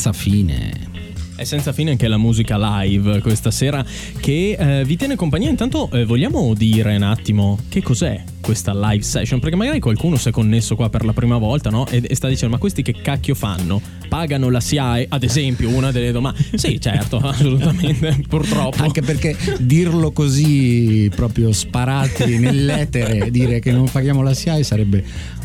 Senza 0.02 0.14
fine. 0.14 0.90
E 1.36 1.46
senza 1.46 1.74
fine 1.74 1.92
anche 1.92 2.08
la 2.08 2.18
musica 2.18 2.58
live 2.58 3.22
questa 3.22 3.52
sera 3.52 3.86
che 4.20 4.56
eh, 4.58 4.84
vi 4.84 4.96
tiene 4.96 5.16
compagnia. 5.16 5.50
Intanto 5.50 5.90
eh, 5.92 6.06
vogliamo 6.06 6.56
dire 6.56 6.96
un 6.96 7.04
attimo 7.04 7.60
che 7.70 7.84
cos'è 7.84 8.24
questa 8.42 8.74
live 8.74 9.04
session? 9.04 9.40
Perché 9.40 9.56
magari 9.56 9.80
qualcuno 9.80 10.18
si 10.18 10.30
è 10.30 10.32
connesso 10.32 10.76
qua 10.76 10.90
per 10.90 11.06
la 11.06 11.14
prima 11.14 11.38
volta 11.38 11.70
no? 11.70 11.86
e, 11.88 12.02
e 12.08 12.16
sta 12.16 12.28
dicendo 12.28 12.56
ma 12.56 12.60
questi 12.60 12.82
che 12.82 12.94
cacchio 12.94 13.36
fanno? 13.36 13.80
Pagano 14.08 14.50
la 14.50 14.60
SIAE? 14.60 15.06
Ad 15.10 15.22
esempio 15.22 15.70
una 15.70 15.92
delle 15.92 16.12
domande. 16.12 16.44
Sì 16.56 16.82
certo, 16.82 17.18
assolutamente, 17.22 18.24
purtroppo. 18.28 18.82
Anche 18.82 19.02
perché 19.02 19.36
dirlo 19.60 20.12
così 20.12 21.12
proprio 21.16 21.52
sparati 21.52 22.40
nell'etere, 22.40 23.30
dire 23.30 23.60
che 23.60 23.72
non 23.72 23.88
paghiamo 23.88 24.24
la 24.24 24.34
SIAE 24.34 24.64
sarebbe 24.64 25.04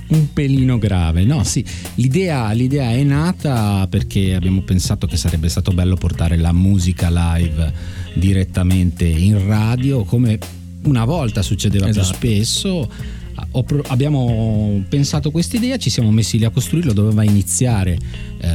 un 0.08 0.32
pelino 0.32 0.78
grave. 0.78 1.24
No, 1.24 1.44
sì, 1.44 1.64
l'idea, 1.96 2.50
l'idea, 2.52 2.90
è 2.90 3.02
nata 3.02 3.86
perché 3.88 4.34
abbiamo 4.34 4.62
pensato 4.62 5.06
che 5.06 5.16
sarebbe 5.16 5.48
stato 5.48 5.72
bello 5.72 5.96
portare 5.96 6.36
la 6.36 6.52
musica 6.52 7.08
live 7.10 7.72
direttamente 8.14 9.04
in 9.04 9.46
radio, 9.46 10.04
come 10.04 10.38
una 10.84 11.04
volta 11.04 11.42
succedeva 11.42 11.88
esatto. 11.88 12.06
più 12.06 12.16
spesso. 12.16 12.90
Abbiamo 13.88 14.82
pensato 14.88 15.30
questa 15.30 15.56
idea, 15.56 15.76
ci 15.76 15.90
siamo 15.90 16.10
messi 16.10 16.38
lì 16.38 16.44
a 16.44 16.50
costruirlo, 16.50 16.92
doveva 16.92 17.22
iniziare 17.22 17.98
eh, 18.38 18.50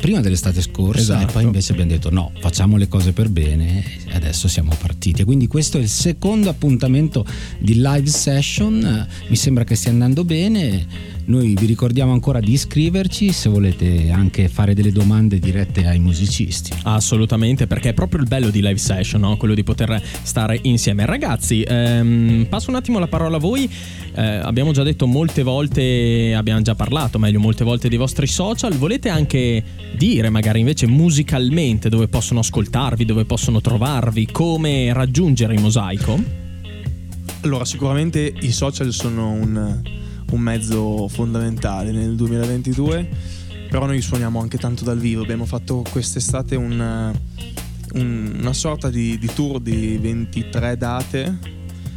prima 0.00 0.20
dell'estate 0.20 0.60
scorsa 0.60 1.00
esatto. 1.00 1.28
e 1.28 1.32
poi 1.32 1.42
invece 1.44 1.72
abbiamo 1.72 1.90
detto 1.90 2.10
no, 2.10 2.32
facciamo 2.38 2.76
le 2.76 2.88
cose 2.88 3.12
per 3.12 3.28
bene 3.28 3.84
e 4.06 4.14
adesso 4.14 4.48
siamo 4.48 4.74
partiti. 4.78 5.24
Quindi 5.24 5.46
questo 5.46 5.78
è 5.78 5.80
il 5.80 5.88
secondo 5.88 6.50
appuntamento 6.50 7.24
di 7.58 7.74
live 7.74 8.06
session, 8.06 9.06
mi 9.28 9.36
sembra 9.36 9.64
che 9.64 9.74
stia 9.74 9.90
andando 9.90 10.24
bene 10.24 11.12
noi 11.26 11.54
vi 11.58 11.64
ricordiamo 11.64 12.12
ancora 12.12 12.38
di 12.38 12.52
iscriverci 12.52 13.32
se 13.32 13.48
volete 13.48 14.10
anche 14.10 14.48
fare 14.48 14.74
delle 14.74 14.92
domande 14.92 15.38
dirette 15.38 15.86
ai 15.86 15.98
musicisti. 15.98 16.70
Assolutamente, 16.82 17.66
perché 17.66 17.90
è 17.90 17.94
proprio 17.94 18.20
il 18.20 18.28
bello 18.28 18.50
di 18.50 18.60
live 18.60 18.76
session, 18.76 19.22
no? 19.22 19.36
quello 19.38 19.54
di 19.54 19.64
poter 19.64 20.02
stare 20.22 20.58
insieme. 20.62 21.06
Ragazzi, 21.06 21.62
ehm, 21.62 22.46
passo 22.50 22.68
un 22.68 22.76
attimo 22.76 22.98
la 22.98 23.06
parola 23.06 23.36
a 23.36 23.40
voi. 23.40 23.70
Eh, 24.16 24.22
abbiamo 24.22 24.72
già 24.72 24.82
detto 24.82 25.06
molte 25.06 25.42
volte, 25.42 26.34
abbiamo 26.36 26.60
già 26.60 26.74
parlato 26.74 27.18
meglio 27.18 27.40
molte 27.40 27.64
volte 27.64 27.88
dei 27.88 27.98
vostri 27.98 28.26
social. 28.26 28.74
Volete 28.74 29.08
anche 29.08 29.53
dire 29.96 30.30
magari 30.30 30.60
invece 30.60 30.86
musicalmente 30.86 31.88
dove 31.88 32.08
possono 32.08 32.40
ascoltarvi, 32.40 33.04
dove 33.04 33.24
possono 33.24 33.60
trovarvi, 33.60 34.26
come 34.26 34.92
raggiungere 34.92 35.54
il 35.54 35.60
mosaico? 35.60 36.18
Allora, 37.42 37.64
sicuramente 37.66 38.32
i 38.40 38.52
social 38.52 38.90
sono 38.92 39.30
un 39.30 39.82
un 40.34 40.40
mezzo 40.40 41.08
fondamentale 41.08 41.92
nel 41.92 42.16
2022, 42.16 43.08
però 43.68 43.86
noi 43.86 44.00
suoniamo 44.00 44.40
anche 44.40 44.58
tanto 44.58 44.84
dal 44.84 44.98
vivo, 44.98 45.22
abbiamo 45.22 45.44
fatto 45.44 45.84
quest'estate 45.90 46.56
un, 46.56 47.12
un, 47.92 48.36
una 48.38 48.52
sorta 48.52 48.90
di, 48.90 49.18
di, 49.18 49.30
tour 49.32 49.60
di 49.60 49.96
23 49.98 50.76
date. 50.76 51.38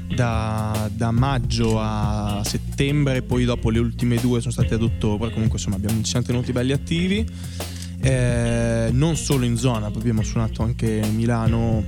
Da, 0.07 0.89
da, 0.91 1.11
maggio 1.11 1.79
a 1.79 2.41
settembre, 2.43 3.21
poi 3.21 3.45
dopo 3.45 3.69
le 3.69 3.79
ultime 3.79 4.15
due 4.17 4.39
sono 4.39 4.53
state 4.53 4.75
ad 4.75 4.81
ottobre. 4.81 5.31
Comunque, 5.31 5.57
insomma, 5.57 5.75
abbiamo, 5.75 6.01
ci 6.01 6.09
siamo 6.09 6.25
tenuti 6.25 6.51
belli 6.51 6.71
attivi. 6.71 7.27
Eh, 7.99 8.89
non 8.91 9.15
solo 9.15 9.45
in 9.45 9.57
zona, 9.57 9.87
abbiamo 9.87 10.23
suonato 10.23 10.63
anche 10.63 11.01
Milano, 11.11 11.83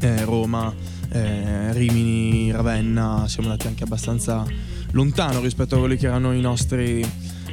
eh, 0.00 0.24
Roma, 0.24 0.72
eh, 1.10 1.72
Rimini, 1.72 2.50
Ravenna. 2.50 3.24
Siamo 3.26 3.50
andati 3.50 3.66
anche 3.66 3.84
abbastanza 3.84 4.44
lontano 4.92 5.40
rispetto 5.40 5.76
a 5.76 5.78
quelli 5.78 5.96
che 5.96 6.06
erano 6.06 6.32
i 6.32 6.40
nostri, 6.40 7.04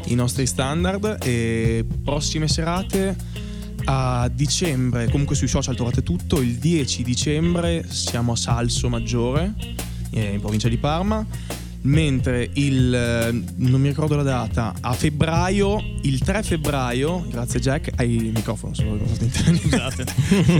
i 0.06 0.16
nostri 0.16 0.46
standard 0.46 1.18
e 1.24 1.86
prossime 2.04 2.48
serate 2.48 3.16
a 3.89 4.30
dicembre, 4.34 5.10
comunque 5.10 5.36
sui 5.36 5.47
social 5.47 5.76
trovate 5.76 6.04
tutto, 6.04 6.41
il 6.41 6.56
10 6.56 7.04
dicembre 7.04 7.86
siamo 7.88 8.34
a 8.34 8.36
Salso 8.36 8.89
Maggiore 8.89 9.54
eh, 10.12 10.34
in 10.34 10.39
provincia 10.41 10.67
di 10.67 10.78
Parma 10.78 11.26
mentre 11.82 12.50
il 12.54 12.93
eh, 12.93 13.32
non 13.32 13.80
mi 13.80 13.88
ricordo 13.88 14.15
la 14.15 14.23
data 14.23 14.73
a 14.82 14.93
febbraio 14.93 15.82
il 16.02 16.19
3 16.19 16.43
febbraio 16.43 17.26
grazie 17.30 17.60
Jack 17.60 17.91
hai 17.95 18.15
il 18.15 18.32
microfono 18.34 18.73
vuoi 18.73 19.00
scusate. 19.62 20.06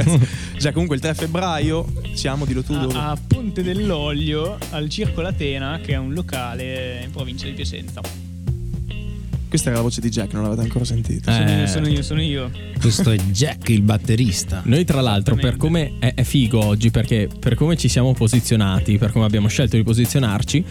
Jack 0.58 0.74
comunque 0.74 0.96
il 0.96 1.02
3 1.02 1.16
febbraio 1.16 1.92
siamo 2.14 2.46
di 2.46 2.64
tu 2.64 2.74
a, 2.74 3.12
a 3.12 3.18
Ponte 3.28 3.64
dell'Olio 3.64 4.58
al 4.70 4.88
Circolo 4.90 5.28
Atena 5.28 5.80
che 5.84 5.94
è 5.94 5.98
un 5.98 6.14
locale 6.14 7.02
in 7.04 7.12
provincia 7.12 7.46
di 7.46 7.54
Piacenza 7.54 8.27
questa 9.48 9.70
era 9.70 9.78
la 9.78 9.84
voce 9.84 10.02
di 10.02 10.10
Jack, 10.10 10.34
non 10.34 10.44
l'avete 10.44 10.62
ancora 10.62 10.84
sentita. 10.84 11.64
Eh, 11.64 11.68
sono, 11.68 11.88
io, 11.88 12.02
sono 12.02 12.22
io, 12.22 12.52
Questo 12.80 13.12
è 13.12 13.18
Jack, 13.18 13.70
il 13.70 13.82
batterista. 13.82 14.62
Noi, 14.66 14.84
tra 14.84 15.02
l'altro, 15.02 15.36
per 15.36 15.58
come 15.58 15.94
è, 16.00 16.14
è, 16.14 16.24
figo 16.24 16.64
oggi, 16.64 16.92
perché 16.92 17.30
per 17.40 17.56
come 17.56 17.78
ci 17.78 17.88
siamo 17.88 18.14
posizionati, 18.14 18.98
per 18.98 19.12
come 19.12 19.26
abbiamo 19.26 19.48
scelto 19.48 19.78
di 19.78 19.84
posizionarci, 19.84 20.66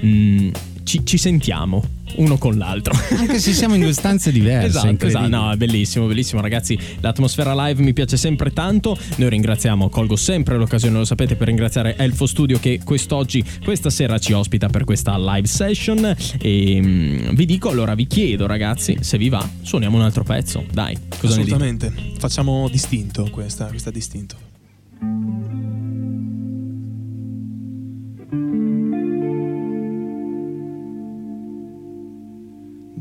mh, 0.00 0.06
mm, 0.08 0.48
ci, 0.86 1.04
ci 1.04 1.18
sentiamo 1.18 1.82
uno 2.16 2.38
con 2.38 2.56
l'altro. 2.56 2.94
Anche 3.18 3.40
se 3.40 3.52
siamo 3.52 3.74
in 3.74 3.80
due 3.80 3.92
stanze 3.92 4.30
diverse. 4.30 4.68
esatto, 4.68 5.06
esatto. 5.06 5.28
No, 5.28 5.50
è 5.50 5.56
bellissimo, 5.56 6.06
bellissimo, 6.06 6.40
ragazzi. 6.40 6.78
L'atmosfera 7.00 7.52
live 7.66 7.82
mi 7.82 7.92
piace 7.92 8.16
sempre 8.16 8.52
tanto. 8.52 8.96
Noi 9.16 9.28
ringraziamo, 9.28 9.88
colgo 9.88 10.14
sempre 10.14 10.56
l'occasione, 10.56 10.96
lo 10.96 11.04
sapete, 11.04 11.34
per 11.34 11.48
ringraziare 11.48 11.96
Elfo 11.96 12.26
Studio 12.26 12.58
che 12.60 12.80
quest'oggi, 12.84 13.44
questa 13.64 13.90
sera 13.90 14.18
ci 14.18 14.32
ospita 14.32 14.68
per 14.68 14.84
questa 14.84 15.18
live 15.18 15.48
session. 15.48 16.16
E 16.38 16.80
um, 16.82 17.34
vi 17.34 17.44
dico, 17.44 17.68
allora 17.68 17.94
vi 17.94 18.06
chiedo, 18.06 18.46
ragazzi, 18.46 18.98
se 19.00 19.18
vi 19.18 19.28
va, 19.28 19.46
suoniamo 19.62 19.96
un 19.96 20.04
altro 20.04 20.22
pezzo. 20.22 20.64
Dai, 20.72 20.96
cosa 21.18 21.34
Assolutamente. 21.34 21.92
Facciamo 22.18 22.68
distinto 22.70 23.28
questa, 23.30 23.66
questa 23.66 23.90
distinto. 23.90 25.74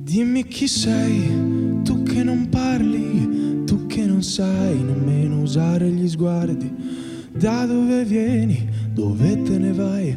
Dimmi 0.06 0.46
chi 0.46 0.68
sei, 0.68 1.82
tu 1.84 2.04
che 2.04 2.24
non 2.24 2.48
parli, 2.48 3.64
tu 3.66 3.88
che 3.88 4.06
non 4.06 4.22
sai 4.22 4.78
nemmeno 4.78 5.42
usare 5.42 5.90
gli 5.90 6.08
sguardi. 6.08 6.72
Da 7.36 7.66
dove 7.66 8.06
vieni, 8.06 8.70
dove 8.94 9.42
te 9.42 9.58
ne 9.58 9.74
vai? 9.74 10.16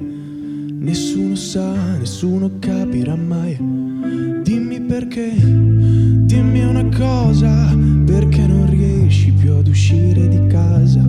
Nessuno 0.78 1.34
sa, 1.36 1.96
nessuno 1.96 2.58
capirà 2.58 3.16
mai. 3.16 3.56
Dimmi 4.42 4.82
perché, 4.82 5.32
dimmi 5.32 6.64
una 6.66 6.86
cosa, 6.94 7.74
perché 8.04 8.46
non 8.46 8.68
riesci 8.68 9.32
più 9.32 9.52
ad 9.54 9.68
uscire 9.68 10.28
di 10.28 10.46
casa. 10.48 11.00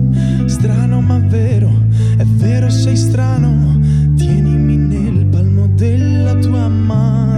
Strano 0.46 1.02
ma 1.02 1.18
vero, 1.18 1.70
è 2.16 2.24
vero 2.24 2.70
sei 2.70 2.96
strano, 2.96 3.78
tienimi 4.16 4.78
nel 4.78 5.26
palmo 5.26 5.66
della 5.66 6.34
tua 6.36 6.66
mano. 6.68 7.29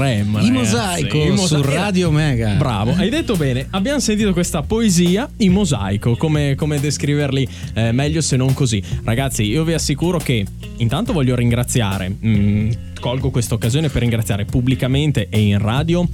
Creme. 0.00 0.40
I 0.40 0.48
ragazzi. 0.48 0.50
mosaico 0.50 1.18
I 1.18 1.36
su. 1.36 1.62
Radio 1.62 2.08
Omega. 2.08 2.54
Bravo, 2.54 2.94
hai 2.96 3.10
detto 3.10 3.36
bene. 3.36 3.66
Abbiamo 3.70 4.00
sentito 4.00 4.32
questa 4.32 4.62
poesia 4.62 5.28
in 5.38 5.52
mosaico. 5.52 6.16
Come, 6.16 6.54
come 6.54 6.80
descriverli 6.80 7.46
eh, 7.74 7.92
meglio 7.92 8.20
se 8.20 8.36
non 8.36 8.54
così? 8.54 8.82
Ragazzi, 9.04 9.42
io 9.44 9.62
vi 9.64 9.74
assicuro 9.74 10.18
che 10.18 10.44
intanto 10.78 11.12
voglio 11.12 11.34
ringraziare. 11.34 12.14
mm, 12.24 12.70
colgo 13.00 13.30
questa 13.30 13.54
occasione 13.54 13.88
per 13.88 14.00
ringraziare 14.00 14.44
pubblicamente 14.44 15.28
e 15.28 15.40
in 15.40 15.58
radio. 15.58 16.06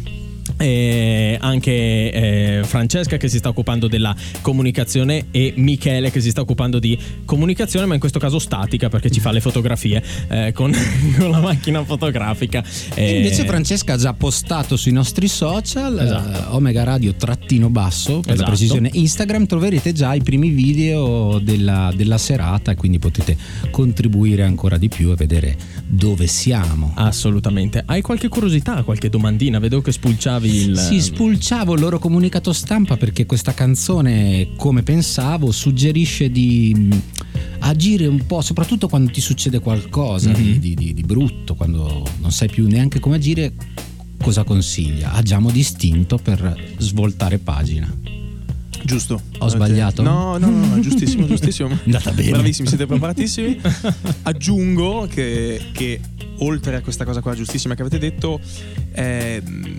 Eh, 0.59 1.37
anche 1.41 1.71
eh, 1.73 2.61
Francesca 2.65 3.17
che 3.17 3.29
si 3.29 3.39
sta 3.39 3.49
occupando 3.51 3.89
della 3.89 4.15
comunicazione 4.41 5.27
e 5.31 5.53
Michele 5.57 6.11
che 6.11 6.21
si 6.21 6.31
sta 6.31 6.41
occupando 6.41 6.79
di 6.79 6.99
comunicazione 7.25 7.87
ma 7.87 7.95
in 7.95 8.01
questo 8.01 8.19
caso 8.19 8.39
statica 8.39 8.89
perché 8.89 9.11
ci 9.11 9.21
fa 9.21 9.33
le 9.33 9.41
fotografie 9.41 10.03
eh, 10.29 10.53
con, 10.53 10.73
con 11.19 11.31
la 11.31 11.41
macchina 11.41 11.85
fotografica 11.85 12.63
E 12.95 13.05
Eh, 13.05 13.17
invece 13.19 13.45
Francesca 13.45 13.95
ha 13.95 13.97
già 13.97 14.13
postato 14.13 14.77
sui 14.77 14.93
nostri 14.93 15.29
social, 15.29 15.99
Esatto. 15.99 16.39
eh, 16.39 16.55
Omega 16.55 16.83
Radio 16.85 17.15
trattino 17.15 17.69
basso, 17.69 18.21
per 18.21 18.33
Esatto. 18.33 18.41
la 18.41 18.47
precisione 18.47 18.91
Instagram, 18.93 19.47
troverete 19.47 19.93
già 19.93 20.15
i 20.15 20.23
primi 20.23 20.49
video 20.51 21.39
della, 21.39 21.93
della 21.95 22.19
serata 22.19 22.73
e 22.73 22.75
quindi 22.75 22.99
potete 22.99 23.37
contribuire 23.71 24.43
ancora 24.43 24.77
di 24.79 24.89
più 24.89 25.11
e 25.11 25.15
vedere 25.15 25.57
dove 25.87 26.27
siamo. 26.27 26.93
Assolutamente. 26.95 27.83
Hai 27.85 28.01
qualche 28.03 28.29
curiosità, 28.29 28.83
qualche 28.83 29.09
domandina? 29.09 29.59
Vedo 29.59 29.81
che 29.81 29.93
spulciavi 29.93 30.46
il. 30.47 30.77
Sì, 30.79 31.01
spulciavo 31.01 31.75
il 31.75 31.81
loro 31.81 31.99
comunicato 31.99 32.53
stampa 32.53 32.97
perché 32.97 33.27
questa 33.27 33.53
canzone, 33.55 34.49
come 34.57 34.83
pensavo, 34.83 35.51
suggerisce 35.53 36.31
di 36.31 36.73
mh, 36.75 37.03
agire 37.61 38.07
un 38.07 38.25
po', 38.27 38.41
soprattutto 38.41 38.89
quando 38.89 39.11
ti 39.11 39.21
succede 39.21 39.59
qualcosa 39.59 40.31
di, 40.31 40.43
Mhm. 40.53 40.59
di- 40.59 40.75
di- 40.75 40.95
di 40.95 41.03
brutto, 41.03 41.55
quando 41.55 42.07
non 42.21 42.31
sai 42.33 42.49
più 42.49 42.67
neanche 42.69 43.01
come 43.01 43.17
agire. 43.17 43.53
Cosa 44.23 44.45
consiglia? 44.45 45.13
Agiamo 45.13 45.51
distinto 45.51 46.17
per 46.17 46.57
svoltare 46.79 47.39
pagina. 47.39 47.93
Giusto. 48.83 49.21
Ho 49.39 49.49
sbagliato? 49.49 50.03
No, 50.03 50.39
no, 50.39 50.49
no, 50.49 50.67
no, 50.67 50.79
giustissimo, 50.81 51.27
giustissimo. 51.27 51.69
È 51.69 51.77
andata 51.85 52.13
bene. 52.13 52.31
Bravissimi, 52.31 52.69
siete 52.69 52.87
preparatissimi. 52.87 53.61
Aggiungo 54.23 55.07
che, 55.11 55.61
che 55.73 56.01
oltre 56.39 56.77
a 56.77 56.81
questa 56.81 57.05
cosa 57.05 57.21
qua 57.21 57.35
giustissima 57.35 57.75
che 57.75 57.83
avete 57.83 57.99
detto, 57.99 58.41
ehm, 58.93 59.75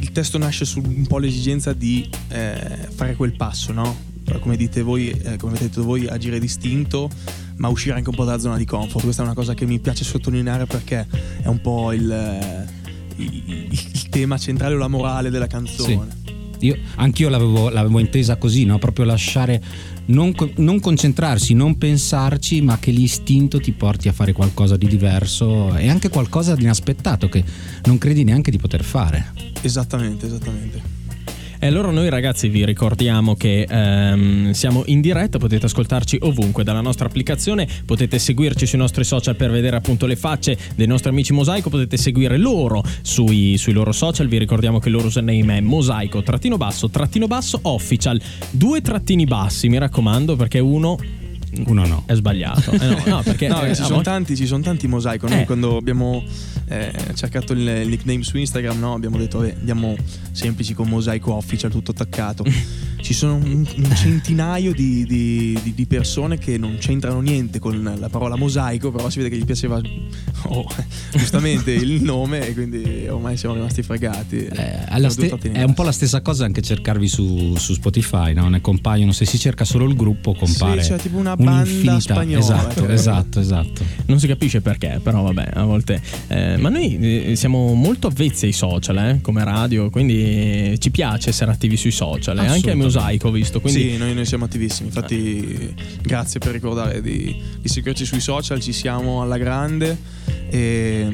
il 0.00 0.12
testo 0.12 0.38
nasce 0.38 0.64
su 0.64 0.80
un 0.84 1.06
po' 1.06 1.18
l'esigenza 1.18 1.72
di 1.72 2.08
eh, 2.28 2.88
fare 2.94 3.14
quel 3.16 3.34
passo, 3.36 3.72
no? 3.72 4.14
Come 4.40 4.56
dite 4.56 4.82
voi, 4.82 5.10
eh, 5.10 5.36
come 5.36 5.52
avete 5.52 5.68
detto 5.68 5.84
voi, 5.84 6.06
agire 6.08 6.40
distinto, 6.40 7.08
ma 7.56 7.68
uscire 7.68 7.94
anche 7.94 8.08
un 8.10 8.16
po' 8.16 8.24
dalla 8.24 8.40
zona 8.40 8.56
di 8.56 8.64
comfort. 8.64 9.04
Questa 9.04 9.22
è 9.22 9.24
una 9.24 9.34
cosa 9.34 9.54
che 9.54 9.66
mi 9.66 9.78
piace 9.78 10.02
sottolineare 10.04 10.66
perché 10.66 11.06
è 11.42 11.46
un 11.46 11.60
po' 11.60 11.92
il, 11.92 12.10
eh, 12.10 12.66
il- 13.22 13.68
il 13.70 14.08
tema 14.08 14.36
centrale 14.36 14.74
o 14.74 14.78
la 14.78 14.88
morale 14.88 15.30
della 15.30 15.46
canzone. 15.46 16.24
Io, 16.60 16.76
anch'io 16.96 17.28
l'avevo, 17.28 17.68
l'avevo 17.68 17.98
intesa 17.98 18.36
così, 18.36 18.64
no? 18.64 18.78
proprio 18.78 19.04
lasciare, 19.04 19.62
non, 20.06 20.34
non 20.56 20.80
concentrarsi, 20.80 21.54
non 21.54 21.78
pensarci, 21.78 22.60
ma 22.62 22.78
che 22.78 22.90
l'istinto 22.90 23.60
ti 23.60 23.72
porti 23.72 24.08
a 24.08 24.12
fare 24.12 24.32
qualcosa 24.32 24.76
di 24.76 24.86
diverso 24.86 25.74
e 25.76 25.88
anche 25.88 26.08
qualcosa 26.08 26.54
di 26.54 26.62
inaspettato 26.62 27.28
che 27.28 27.44
non 27.84 27.98
credi 27.98 28.24
neanche 28.24 28.50
di 28.50 28.58
poter 28.58 28.82
fare. 28.82 29.32
Esattamente, 29.62 30.26
esattamente. 30.26 30.95
E 31.58 31.66
allora 31.66 31.90
noi 31.90 32.10
ragazzi 32.10 32.48
vi 32.48 32.64
ricordiamo 32.64 33.34
che 33.34 33.66
ehm, 33.68 34.50
siamo 34.50 34.82
in 34.86 35.00
diretta, 35.00 35.38
potete 35.38 35.66
ascoltarci 35.66 36.18
ovunque 36.20 36.64
dalla 36.64 36.82
nostra 36.82 37.06
applicazione, 37.06 37.66
potete 37.84 38.18
seguirci 38.18 38.66
sui 38.66 38.78
nostri 38.78 39.04
social 39.04 39.36
per 39.36 39.50
vedere 39.50 39.76
appunto 39.76 40.06
le 40.06 40.16
facce 40.16 40.56
dei 40.74 40.86
nostri 40.86 41.10
amici 41.10 41.32
Mosaico, 41.32 41.70
potete 41.70 41.96
seguire 41.96 42.36
loro 42.36 42.82
sui, 43.02 43.56
sui 43.56 43.72
loro 43.72 43.92
social, 43.92 44.28
vi 44.28 44.38
ricordiamo 44.38 44.78
che 44.78 44.88
il 44.88 44.94
loro 44.94 45.06
username 45.06 45.56
è 45.56 45.60
mosaico 45.60 46.22
trattino 46.22 46.56
basso 46.56 46.90
trattino 46.90 47.26
basso 47.26 47.58
official, 47.62 48.20
due 48.50 48.82
trattini 48.82 49.24
bassi 49.24 49.68
mi 49.68 49.78
raccomando 49.78 50.36
perché 50.36 50.58
uno 50.58 50.98
Uno 51.66 51.86
no. 51.86 52.02
è 52.06 52.14
sbagliato. 52.14 52.72
Eh 52.72 52.78
no, 52.78 53.02
no, 53.06 53.22
perché, 53.24 53.48
No, 53.48 53.62
eh, 53.62 53.74
ci 53.74 53.82
sono 53.82 54.00
tanti, 54.02 54.36
ci 54.36 54.46
sono 54.46 54.62
tanti 54.62 54.86
mosaico. 54.88 55.28
Noi 55.28 55.40
Eh. 55.40 55.44
quando 55.44 55.76
abbiamo 55.76 56.22
eh, 56.68 56.92
cercato 57.14 57.52
il, 57.52 57.60
il 57.66 57.88
nickname 57.88 58.22
su 58.22 58.36
Instagram, 58.38 58.78
no, 58.78 58.94
abbiamo 58.94 59.16
detto 59.18 59.38
vabbè, 59.38 59.54
andiamo 59.58 59.94
semplici 60.32 60.74
con 60.74 60.88
mosaico 60.88 61.34
official, 61.34 61.70
tutto 61.70 61.92
attaccato. 61.92 62.44
ci 63.00 63.12
sono 63.14 63.34
un, 63.36 63.64
un 63.76 63.94
centinaio 63.94 64.72
di, 64.72 65.04
di- 65.06 65.58
di- 65.62 65.74
di 65.74 65.86
persone 65.86 66.38
che 66.38 66.58
non 66.58 66.76
c'entrano 66.78 67.20
niente 67.20 67.58
con 67.60 67.96
la 67.98 68.08
parola 68.08 68.36
mosaico, 68.36 68.90
però 68.90 69.08
si 69.10 69.18
vede 69.18 69.30
che 69.30 69.36
gli 69.36 69.44
piaceva 69.44 69.80
oh, 70.48 70.66
giustamente 71.14 71.72
il 71.72 72.02
nome 72.02 72.48
e 72.48 72.54
quindi 72.54 73.06
ormai 73.08 73.36
siamo 73.36 73.54
rimasti 73.54 73.82
fregati. 73.82 74.46
Eh, 74.46 75.08
ste- 75.10 75.38
è 75.52 75.62
un 75.62 75.74
po' 75.74 75.82
la 75.84 75.92
stessa 75.92 76.20
cosa 76.20 76.44
anche 76.44 76.62
cercarvi 76.62 77.06
su, 77.06 77.54
su 77.56 77.74
Spotify, 77.74 78.32
no? 78.34 78.48
ne 78.48 78.60
compaiono, 78.60 79.12
se 79.12 79.24
si 79.24 79.38
cerca 79.38 79.64
solo 79.64 79.86
il 79.86 79.94
gruppo 79.94 80.34
compare 80.34 80.82
Sì, 80.82 80.90
c'è 80.90 80.98
tipo 80.98 81.16
una 81.18 81.36
un'infinità. 81.52 82.00
spagnola. 82.00 82.38
Esatto, 82.38 82.86
eh. 82.86 82.92
esatto, 82.92 83.40
esatto. 83.40 83.84
Non 84.06 84.18
si 84.18 84.26
capisce 84.26 84.60
perché, 84.60 85.00
però 85.02 85.22
vabbè, 85.22 85.50
a 85.54 85.64
volte. 85.64 86.00
eh, 86.28 86.56
ma 86.56 86.68
noi 86.68 86.98
eh, 87.30 87.36
siamo 87.36 87.74
molto 87.74 88.06
avvezzi 88.08 88.46
ai 88.46 88.52
social, 88.52 88.96
eh, 88.98 89.18
come 89.22 89.44
radio, 89.44 89.90
quindi 89.90 90.76
ci 90.78 90.90
piace 90.90 91.30
essere 91.30 91.50
attivi 91.50 91.76
sui 91.76 91.90
social, 91.90 92.38
eh, 92.38 92.46
anche 92.46 92.70
a. 92.70 92.74
Mosaico 92.76 93.28
ho 93.28 93.30
visto. 93.30 93.60
Quindi 93.60 93.90
Sì, 93.92 93.96
noi, 93.96 94.14
noi 94.14 94.24
siamo 94.26 94.44
attivissimi. 94.44 94.88
Infatti, 94.88 95.74
grazie 96.02 96.40
per 96.40 96.52
ricordare 96.52 97.00
di, 97.00 97.34
di 97.60 97.68
seguirci 97.68 98.04
sui 98.04 98.20
social. 98.20 98.60
Ci 98.60 98.72
siamo 98.72 99.22
alla 99.22 99.38
grande 99.38 99.96
e, 100.50 101.08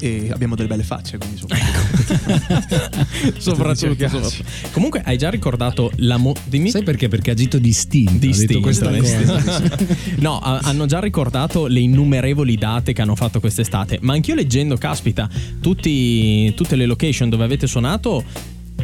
e 0.00 0.30
abbiamo 0.32 0.54
delle 0.56 0.68
belle 0.68 0.82
facce. 0.82 1.18
Quindi 1.18 1.36
soprattutto. 1.40 3.38
soprattutto, 3.38 4.08
soprattutto. 4.08 4.44
Comunque, 4.72 5.02
hai 5.04 5.16
già 5.18 5.30
ricordato 5.30 5.90
la. 5.96 6.16
Mo- 6.16 6.34
dimmi. 6.44 6.70
Sai 6.70 6.82
perché? 6.82 7.08
Perché 7.08 7.30
ha 7.30 7.32
agito 7.32 7.58
distinto. 7.58 8.12
ha 8.12 8.18
Distinto, 8.18 8.60
questa 8.60 8.90
distinto. 8.90 9.32
cosa. 9.34 9.62
no, 10.18 10.38
ha- 10.38 10.60
hanno 10.62 10.86
già 10.86 11.00
ricordato 11.00 11.66
le 11.66 11.80
innumerevoli 11.80 12.56
date 12.56 12.92
che 12.92 13.02
hanno 13.02 13.14
fatto 13.16 13.40
quest'estate. 13.40 13.98
Ma 14.02 14.12
anch'io 14.14 14.34
leggendo, 14.34 14.76
caspita, 14.76 15.28
tutti- 15.60 16.52
tutte 16.54 16.76
le 16.76 16.86
location 16.86 17.28
dove 17.28 17.44
avete 17.44 17.66
suonato. 17.66 18.24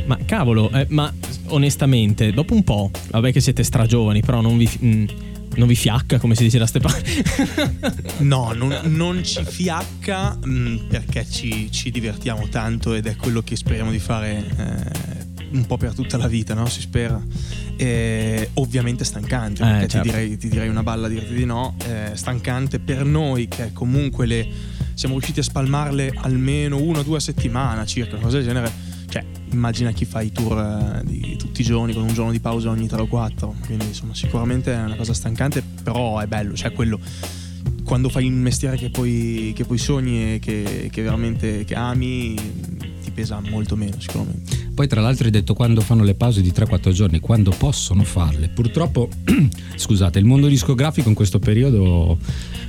Ma 0.06 0.18
cavolo, 0.24 0.70
eh, 0.70 0.86
ma 0.90 1.12
onestamente, 1.46 2.30
dopo 2.30 2.54
un 2.54 2.62
po', 2.62 2.90
vabbè 3.10 3.32
che 3.32 3.40
siete 3.40 3.64
stragiovani, 3.64 4.20
però 4.20 4.40
non 4.40 4.56
vi, 4.56 4.68
mm, 4.84 5.04
non 5.56 5.66
vi 5.68 5.74
fiacca, 5.74 6.18
come 6.18 6.34
si 6.34 6.42
dice 6.44 6.58
da 6.58 6.66
ste 6.66 6.80
parti. 6.80 7.22
No, 8.18 8.52
non, 8.54 8.78
non 8.84 9.22
ci 9.24 9.44
fiacca 9.44 10.36
mh, 10.42 10.86
perché 10.88 11.26
ci, 11.28 11.70
ci 11.70 11.90
divertiamo 11.90 12.48
tanto 12.48 12.94
ed 12.94 13.06
è 13.06 13.16
quello 13.16 13.42
che 13.42 13.56
speriamo 13.56 13.90
di 13.90 13.98
fare 13.98 14.44
eh, 14.56 15.46
un 15.52 15.66
po' 15.66 15.76
per 15.76 15.92
tutta 15.94 16.16
la 16.16 16.26
vita, 16.28 16.54
no? 16.54 16.66
Si 16.66 16.80
spera. 16.80 17.20
E 17.76 18.50
ovviamente 18.54 19.04
stancante, 19.04 19.62
Eh, 19.62 19.66
perché 19.66 19.88
certo. 19.88 20.08
ti, 20.08 20.14
direi, 20.14 20.36
ti 20.38 20.48
direi 20.48 20.68
una 20.68 20.82
balla 20.82 21.08
dirti 21.08 21.34
di 21.34 21.44
no. 21.44 21.76
eh, 21.86 22.12
stancante 22.14 22.78
per 22.78 23.04
noi 23.04 23.48
che 23.48 23.72
comunque 23.72 24.24
le, 24.26 24.48
siamo 24.94 25.14
riusciti 25.14 25.40
a 25.40 25.42
spalmarle 25.42 26.12
almeno 26.22 26.80
una 26.80 27.00
o 27.00 27.02
due 27.02 27.18
a 27.18 27.20
settimana 27.20 27.84
circa, 27.84 28.14
una 28.14 28.24
cosa 28.24 28.38
del 28.38 28.46
genere. 28.46 28.72
Immagina 29.50 29.92
chi 29.92 30.04
fa 30.04 30.20
i 30.20 30.32
tour 30.32 30.58
eh, 30.58 31.04
di 31.04 31.36
tutti 31.36 31.60
i 31.60 31.64
giorni 31.64 31.92
con 31.92 32.02
un 32.02 32.12
giorno 32.12 32.30
di 32.30 32.40
pausa 32.40 32.70
ogni 32.70 32.88
3 32.88 33.02
o 33.02 33.06
4. 33.06 33.54
Quindi, 33.64 33.86
insomma, 33.86 34.14
sicuramente 34.14 34.72
è 34.72 34.82
una 34.82 34.96
cosa 34.96 35.14
stancante, 35.14 35.62
però 35.82 36.18
è 36.18 36.26
bello. 36.26 36.54
Cioè, 36.54 36.72
quello 36.72 36.98
quando 37.84 38.08
fai 38.08 38.26
un 38.26 38.34
mestiere 38.34 38.76
che 38.76 38.90
poi, 38.90 39.52
che 39.54 39.64
poi 39.64 39.78
sogni 39.78 40.34
e 40.34 40.38
che, 40.40 40.88
che 40.90 41.02
veramente 41.02 41.64
che 41.64 41.74
ami, 41.74 42.34
ti 43.02 43.10
pesa 43.12 43.40
molto 43.48 43.76
meno, 43.76 43.94
sicuramente. 43.98 44.64
Poi 44.74 44.88
tra 44.88 45.00
l'altro 45.00 45.24
hai 45.24 45.30
detto 45.30 45.54
quando 45.54 45.80
fanno 45.80 46.02
le 46.02 46.14
pause 46.14 46.42
di 46.42 46.52
3-4 46.54 46.90
giorni, 46.90 47.20
quando 47.20 47.50
possono 47.56 48.02
farle. 48.02 48.48
Purtroppo, 48.48 49.08
scusate, 49.76 50.18
il 50.18 50.24
mondo 50.24 50.48
discografico 50.48 51.08
in 51.08 51.14
questo 51.14 51.38
periodo 51.38 52.18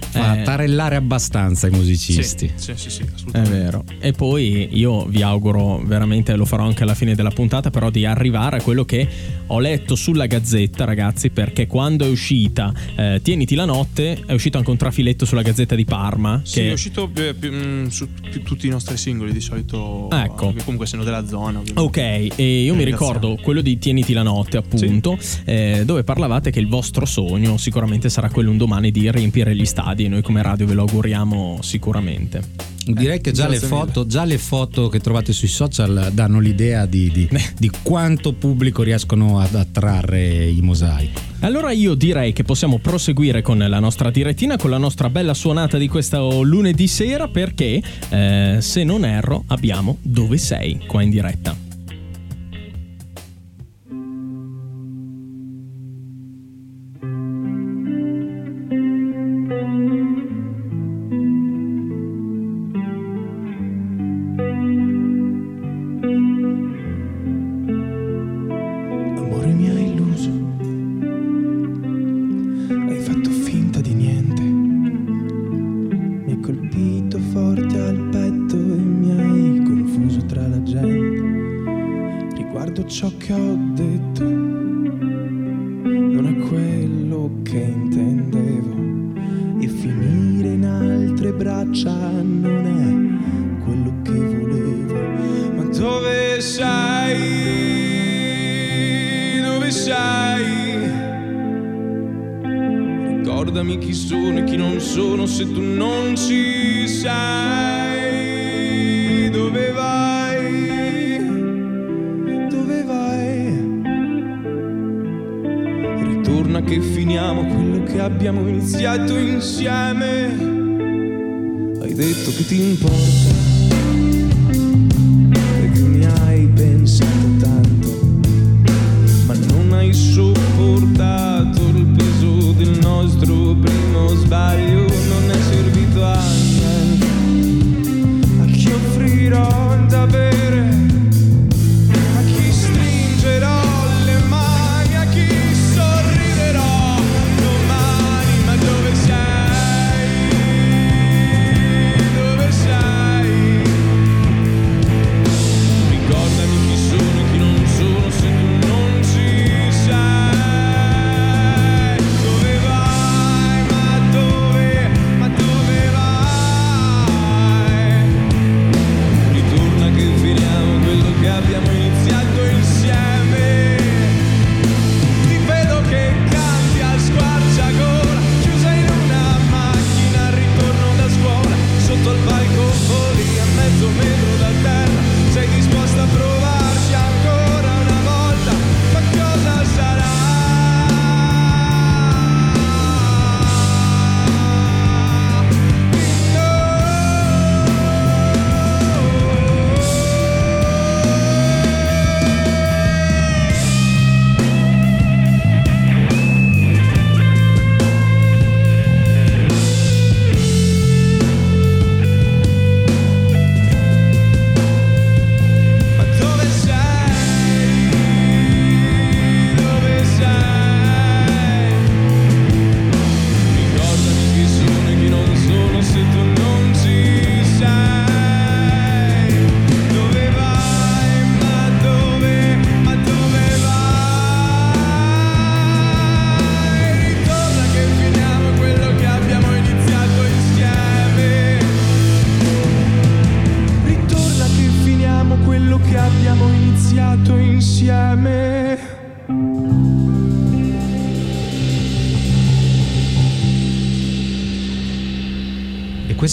fa 0.10 0.39
Eh. 0.39 0.43
tarellare 0.43 0.96
abbastanza 0.96 1.67
i 1.67 1.72
musicisti. 1.72 2.52
Sì, 2.56 2.74
sì, 2.76 2.89
sì, 2.89 3.02
È 3.02 3.06
assolutamente. 3.13 3.58
vero. 3.58 3.84
E 4.00 4.12
poi 4.13 4.70
io 4.72 5.06
vi 5.06 5.22
auguro 5.22 5.82
veramente, 5.84 6.36
lo 6.36 6.46
farò 6.46 6.65
anche 6.65 6.84
alla 6.84 6.96
fine 6.96 7.15
della 7.15 7.30
puntata, 7.32 7.70
però 7.70 7.89
di 7.89 8.06
arrivare 8.06 8.58
a 8.58 8.62
quello 8.62 8.86
che 8.86 9.08
ho 9.48 9.60
letto 9.60 9.96
sulla 9.96 10.26
gazzetta, 10.26 10.84
ragazzi, 10.86 11.30
perché 11.30 11.67
quando 11.67 12.06
è 12.06 12.10
uscita 12.10 12.74
eh, 12.96 13.20
Tieniti 13.24 13.56
la 13.56 13.65
notte, 13.65 14.22
è 14.26 14.34
uscito 14.34 14.58
anche 14.58 14.70
un 14.70 14.78
trafiletto 14.78 15.26
sulla 15.26 15.41
gazzetta 15.41 15.76
di 15.76 15.86
Parma. 15.86 16.41
Sì, 16.43 16.62
che 16.62 16.70
è 16.70 16.74
uscito 16.74 17.10
eh, 17.15 17.34
più- 17.34 17.52
mm, 17.52 17.88
su 17.88 18.08
più- 18.30 18.43
tutti 18.43 18.67
i 18.67 18.70
nostri 18.70 18.98
singoli 18.98 19.32
di 19.32 19.41
solito. 19.41 20.10
Ecco. 20.12 20.54
che 20.54 20.60
comunque 20.63 20.86
essendo 20.86 21.04
della 21.06 21.26
zona. 21.28 21.60
ovviamente. 21.60 21.80
Ok, 21.80 21.98
e 21.98 22.63
io 22.63 22.74
mi 22.76 22.84
Ringraziamo. 22.84 23.13
ricordo 23.20 23.41
quello 23.41 23.62
di 23.62 23.78
Tieniti 23.78 24.13
la 24.13 24.24
notte, 24.24 24.58
appunto, 24.58 25.17
eh, 25.46 25.84
dove 25.86 26.04
parlavate 26.04 26.52
che 26.52 26.60
il 26.60 26.67
vostro 26.67 27.06
sogno 27.06 27.58
sicuramente 27.58 28.10
sarà 28.10 28.30
quello 28.30 28.52
un 28.52 28.58
domani 28.58 28.91
di 28.91 29.10
riempire 29.12 29.56
gli 29.56 29.65
stadi 29.65 29.96
e 30.05 30.10
noi 30.10 30.21
come 30.21 30.41
radio 30.41 30.65
ve 30.65 30.73
lo 30.73 30.81
auguriamo 30.81 31.60
sicuramente. 31.62 32.41
Direi 32.86 33.19
che 33.19 33.31
già 33.31 33.47
le, 33.47 33.60
foto, 33.60 34.05
già 34.05 34.23
le 34.23 34.38
foto 34.38 34.88
che 34.88 34.99
trovate 34.99 35.33
sui 35.33 35.49
social 35.49 36.10
danno 36.13 36.39
l'idea 36.39 36.86
di, 36.86 37.12
di- 37.12 37.29
di 37.57 37.69
quanto 37.81 38.33
pubblico 38.33 38.81
riescono 38.83 39.39
ad 39.39 39.55
attrarre 39.55 40.47
i 40.47 40.62
mosaico. 40.62 41.19
Allora 41.41 41.71
io 41.71 41.93
direi 41.93 42.33
che 42.33 42.43
possiamo 42.43 42.79
proseguire 42.79 43.41
con 43.41 43.57
la 43.57 43.79
nostra 43.79 44.10
direttina, 44.10 44.57
con 44.57 44.69
la 44.69 44.77
nostra 44.77 45.10
bella 45.10 45.33
suonata 45.33 45.77
di 45.77 45.88
questo 45.88 46.41
lunedì 46.41 46.88
sera 46.88 47.27
perché, 47.27 47.81
eh, 48.10 48.57
se 48.60 48.83
non 48.83 49.05
erro, 49.05 49.43
abbiamo 49.47 49.97
Dove 50.01 50.38
sei 50.38 50.81
qua 50.88 51.01
in 51.01 51.10
diretta. 51.10 51.66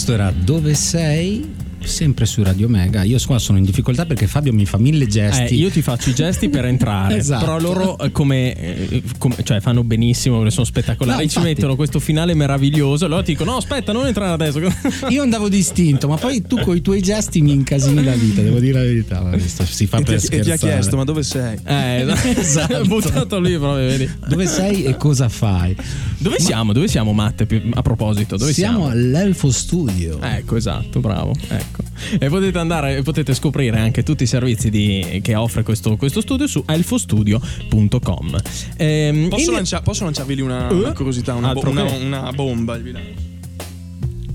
Questo 0.05 0.13
era 0.13 0.31
Dove 0.31 0.75
sei? 0.75 1.54
Sempre 1.95 2.25
su 2.25 2.43
Radio 2.43 2.67
Mega. 2.67 3.03
Io 3.03 3.17
qua 3.25 3.39
sono 3.39 3.57
in 3.57 3.63
difficoltà 3.63 4.05
perché 4.05 4.27
Fabio 4.27 4.51
mi 4.51 4.65
fa 4.65 4.77
mille 4.77 5.05
Eh, 5.05 5.07
gesti. 5.07 5.55
io 5.55 5.69
ti 5.69 5.81
faccio 5.81 6.09
i 6.09 6.13
gesti 6.13 6.49
per 6.49 6.65
entrare, 6.65 7.15
Esatto. 7.17 7.45
però 7.45 7.57
loro 7.57 7.97
eh, 7.99 8.11
come, 8.11 8.53
eh, 8.53 9.01
come- 9.17 9.37
cioè 9.43 9.61
fanno 9.61 9.81
benissimo, 9.81 10.47
sono 10.49 10.65
spettacolari, 10.65 11.23
No, 11.23 11.29
ci 11.29 11.39
mettono 11.39 11.77
questo 11.77 11.99
finale 12.01 12.33
meraviglioso, 12.33 13.05
allora 13.05 13.23
ti 13.23 13.31
dico 13.31 13.45
no 13.45 13.55
aspetta 13.55 13.93
non 13.93 14.07
entrare 14.07 14.33
adesso. 14.33 14.59
Io 15.07 15.21
andavo 15.21 15.47
distinto, 15.47 16.09
ma 16.09 16.17
poi 16.17 16.41
tu 16.41 16.59
con 16.59 16.75
i 16.75 16.81
tuoi 16.81 17.01
gesti 17.01 17.39
mi 17.41 17.53
incasini 17.53 18.03
la 18.03 18.13
vita, 18.13 18.41
devo 18.41 18.59
dire 18.59 18.73
la 18.79 18.83
verità. 18.85 19.21
ma 19.21 19.37
si 19.39 19.87
fa 19.87 19.97
E 19.99 20.03
ti, 20.03 20.05
per 20.11 20.15
ha- 20.15 20.17
e 20.17 20.19
ti 20.19 20.35
ha 20.35 20.41
scherzare. 20.41 20.71
chiesto, 20.73 20.97
ma 20.97 21.03
dove 21.05 21.23
sei? 21.23 21.57
Eh, 21.65 22.05
Esatto. 22.37 22.83
buttato 22.87 23.39
lì 23.39 23.57
proprio, 23.57 23.87
vedi. 23.87 24.09
Dove 24.27 24.47
sei 24.47 24.83
e 24.83 24.97
cosa 24.97 25.29
fai? 25.29 25.73
Dove 26.17 26.41
siamo? 26.41 26.73
Dove 26.73 26.89
siamo 26.89 27.13
Matte? 27.13 27.47
A 27.73 27.81
proposito, 27.81 28.35
dove 28.35 28.51
siamo 28.51 28.79
siamo? 28.79 28.91
all'Elfo 28.91 29.49
Studio. 29.49 30.19
Ecco, 30.21 30.57
esatto, 30.57 30.99
bravo. 30.99 31.33
Ecco. 31.47 31.83
E 32.19 32.27
potete 32.29 32.57
andare, 32.57 33.01
potete 33.01 33.33
scoprire 33.33 33.79
anche 33.79 34.03
tutti 34.03 34.23
i 34.23 34.27
servizi 34.27 34.69
di- 34.69 35.19
che 35.23 35.35
offre 35.35 35.63
questo, 35.63 35.95
questo 35.97 36.21
studio 36.21 36.47
su 36.47 36.63
elfostudio.com. 36.67 38.37
Ehm, 38.77 39.29
Posso, 39.29 39.49
in- 39.49 39.55
lancia- 39.55 39.81
posso 39.81 40.03
lanciarvi 40.03 40.35
lì 40.35 40.41
una, 40.41 40.69
Eh? 40.69 40.73
una 40.73 40.93
curiosità, 40.93 41.33
una, 41.33 41.53
bo- 41.53 41.69
una- 41.69 41.83
una 41.83 42.31
bomba? 42.33 42.75
vi 42.77 42.91
lancio. 42.91 43.33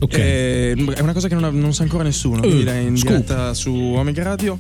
Ok. 0.01 0.15
Eh, 0.19 0.75
è 0.95 1.01
una 1.01 1.13
cosa 1.13 1.29
che 1.29 1.35
non, 1.35 1.45
ha- 1.45 1.51
non 1.51 1.75
sa 1.75 1.83
ancora 1.83 2.03
nessuno. 2.03 2.41
Vi 2.41 2.55
direi 2.57 2.87
in 2.87 2.97
scoop. 2.97 3.13
diretta 3.13 3.53
su 3.55 3.71
Omega 3.75 4.23
Radio. 4.23 4.59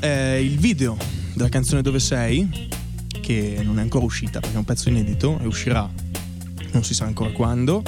È 0.00 0.08
il 0.42 0.58
video 0.58 0.96
della 1.34 1.48
canzone 1.48 1.80
Dove 1.82 2.00
sei, 2.00 2.48
che 3.20 3.60
non 3.62 3.78
è 3.78 3.82
ancora 3.82 4.04
uscita 4.04 4.40
perché 4.40 4.54
è 4.56 4.58
un 4.58 4.64
pezzo 4.64 4.88
inedito 4.88 5.38
e 5.40 5.46
uscirà 5.46 5.88
non 6.72 6.82
si 6.84 6.94
sa 6.94 7.04
ancora 7.04 7.30
quando. 7.30 7.82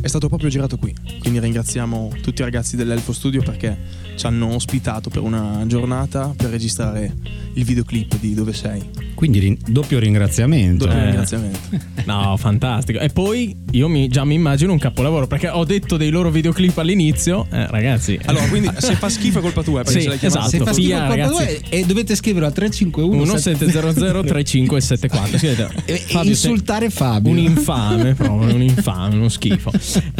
È 0.00 0.06
stato 0.06 0.28
proprio 0.28 0.48
girato 0.48 0.76
qui. 0.78 0.94
Quindi 1.20 1.40
ringraziamo 1.40 2.12
tutti 2.22 2.40
i 2.40 2.44
ragazzi 2.44 2.76
dell'Elfo 2.76 3.12
Studio 3.12 3.42
perché 3.42 3.76
ci 4.18 4.26
hanno 4.26 4.52
ospitato 4.54 5.08
per 5.10 5.22
una 5.22 5.62
giornata 5.66 6.34
per 6.36 6.50
registrare 6.50 7.14
il 7.54 7.64
videoclip 7.64 8.18
di 8.20 8.34
Dove 8.34 8.52
sei. 8.52 8.82
Quindi 9.14 9.38
rin- 9.38 9.58
doppio 9.66 9.98
ringraziamento. 9.98 10.84
Doppio 10.86 11.00
Eh. 11.00 11.04
ringraziamento. 11.06 11.58
No, 12.08 12.36
fantastico. 12.38 12.98
E 13.00 13.08
poi 13.10 13.54
io 13.72 13.86
mi- 13.88 14.08
già 14.08 14.24
mi 14.24 14.34
immagino 14.34 14.72
un 14.72 14.78
capolavoro 14.78 15.26
perché 15.26 15.48
ho 15.50 15.64
detto 15.64 15.96
dei 15.98 16.08
loro 16.10 16.30
videoclip 16.30 16.78
all'inizio. 16.78 17.46
Eh, 17.50 17.66
ragazzi. 17.66 18.18
Allora, 18.24 18.46
quindi 18.48 18.70
se 18.78 18.94
fa 18.94 19.08
schifo 19.10 19.38
è 19.38 19.42
colpa 19.42 19.62
tua, 19.62 19.82
perché 19.82 19.98
Sì, 19.98 20.02
ce 20.02 20.08
l'hai 20.08 20.18
esatto. 20.22 20.48
Se 20.48 20.58
fa 20.58 20.72
schifo 20.72 20.88
il 20.88 20.96
colpo 20.96 21.08
ragazzi. 21.14 21.32
due, 21.32 21.60
e 21.68 21.84
dovete 21.84 22.14
scriverlo 22.14 22.46
a 22.48 22.50
351 22.50 23.16
1700 23.24 24.22
3574 24.22 25.38
Scrivete, 25.38 25.68
Fabio, 26.06 26.30
insultare 26.30 26.88
Fabio. 26.90 27.30
un 27.32 27.38
infame 27.38 28.14
proprio 28.16 28.54
un 28.54 28.62
infame 28.62 29.14
uno 29.16 29.28
schifo 29.28 29.70